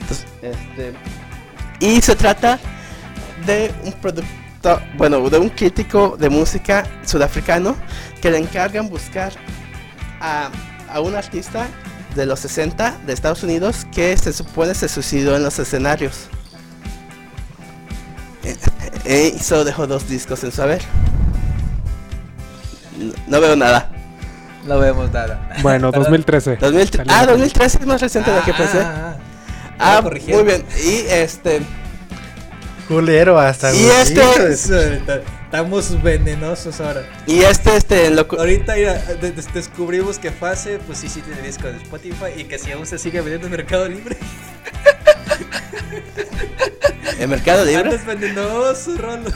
[0.00, 0.92] Entonces, este,
[1.78, 2.58] y se trata
[3.46, 7.76] de un producto, bueno, de un crítico de música sudafricano
[8.20, 9.32] que le encargan buscar
[10.20, 10.50] a,
[10.88, 11.68] a un artista
[12.14, 16.28] de los 60 de Estados Unidos que se supone se suicidó en los escenarios.
[19.04, 20.82] Eh, y solo dejó dos discos en su haber.
[22.98, 23.90] No, no veo nada.
[24.66, 25.50] no vemos nada.
[25.62, 26.56] Bueno, 2013.
[26.56, 28.78] 2003 Salió ah, la 2013 es más reciente de lo que pensé.
[28.80, 29.16] ah,
[29.78, 30.44] Ah, lo corrigieron.
[30.44, 30.66] muy bien.
[30.84, 31.62] Y este.
[32.88, 33.72] Culero hasta.
[33.74, 35.00] Y este-
[35.44, 37.02] Estamos venenosos ahora.
[37.26, 41.42] Y este, este, lo Ahorita mira, de- de- descubrimos que Fase, pues sí, sí tiene
[41.42, 44.16] disco de Spotify y que si aún se sigue vendiendo en Mercado Libre.
[47.18, 47.90] en Mercado Libre.
[47.90, 49.30] Andas venenoso, Rolo.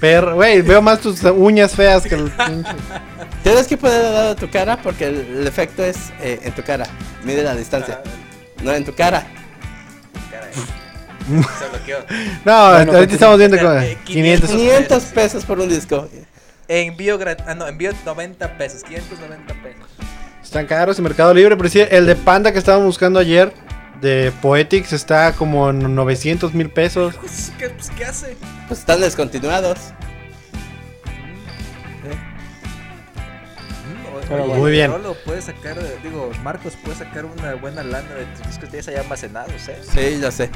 [0.00, 2.70] Perro, güey, veo más tus uñas feas que el pinche.
[3.42, 6.52] Tienes que poner al lado de tu cara porque el, el efecto es eh, en
[6.52, 6.86] tu cara.
[7.24, 8.02] Mide la distancia.
[8.62, 9.26] No en tu cara.
[10.30, 10.52] Caray.
[11.58, 11.98] Se bloqueó.
[12.44, 14.50] No, Bueno, ahorita estamos viendo sea, como eh, 500.
[14.50, 16.08] 500 pesos por un disco.
[16.68, 17.44] Envío gratis.
[17.48, 18.82] Ah, no, envío 90 pesos.
[18.82, 19.82] 590 pesos.
[20.42, 23.52] Están caros en Mercado Libre, pero sí, el de Panda que estábamos buscando ayer
[24.00, 27.14] de Poetics está como en 900 mil pesos.
[27.20, 28.36] Pues, ¿qué, pues, ¿qué hace?
[28.68, 29.78] Pues están descontinuados.
[34.28, 34.60] Pero bueno.
[34.60, 34.92] Muy bien.
[34.92, 38.78] Rolo puede sacar, eh, digo, Marcos puede sacar una buena lana de tus discos de
[38.78, 39.78] allá almacenados, ¿eh?
[39.82, 40.50] Sí, lo sé.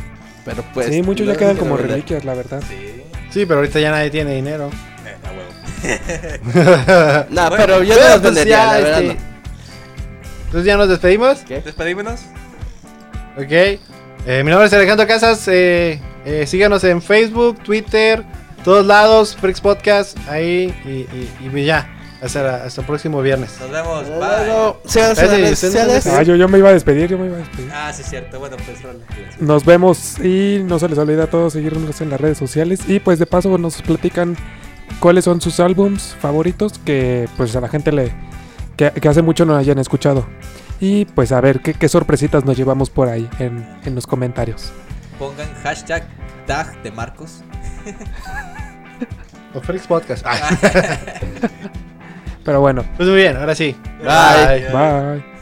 [0.44, 0.88] Pero pues.
[0.88, 2.62] sí, muchos ya no- quedan no como reliquias, la verdad.
[2.68, 3.02] Sí.
[3.30, 4.70] Sí, pero ahorita ya nadie tiene dinero.
[5.04, 6.40] Eh.
[7.30, 9.02] No, Bueno, pero yo no los pues vendería, ya, la verdad.
[9.02, 9.18] este,
[10.46, 11.38] Entonces ya nos despedimos.
[11.40, 11.60] ¿Qué?
[11.60, 12.20] Despedímonos.
[13.36, 13.50] Ok.
[13.50, 13.78] Eh,
[14.44, 15.46] mi nombre es Alejandro Casas.
[15.48, 18.24] eh, eh, síganos en Facebook, Twitter,
[18.64, 20.88] todos lados, Freaks Podcast, ahí y,
[21.46, 21.90] y- y ya.
[22.22, 23.54] Hasta, hasta el próximo viernes.
[23.60, 24.08] Nos vemos.
[24.08, 24.74] Bye.
[26.10, 27.70] Ah, yo, yo me iba a despedir, yo me iba a despedir.
[27.74, 28.38] Ah, sí, es cierto.
[28.38, 28.78] Bueno, pues.
[29.40, 32.98] Nos vemos y no se les olvide a todos seguirnos en las redes sociales y
[33.00, 34.38] pues de paso nos platican
[35.00, 38.10] cuáles son sus álbums favoritos que pues a la gente le
[38.78, 40.26] que, que hace mucho no hayan escuchado
[40.80, 44.72] y pues a ver qué, qué sorpresitas nos llevamos por ahí en, en los comentarios.
[45.18, 46.06] Pongan hashtag
[46.46, 47.42] tag de Marcos.
[49.54, 50.26] O Freaks Podcast.
[50.34, 50.50] Ah,
[52.44, 53.74] Pero bueno, pues muy bien, ahora sí.
[54.02, 54.68] Bye.
[54.70, 55.33] bye.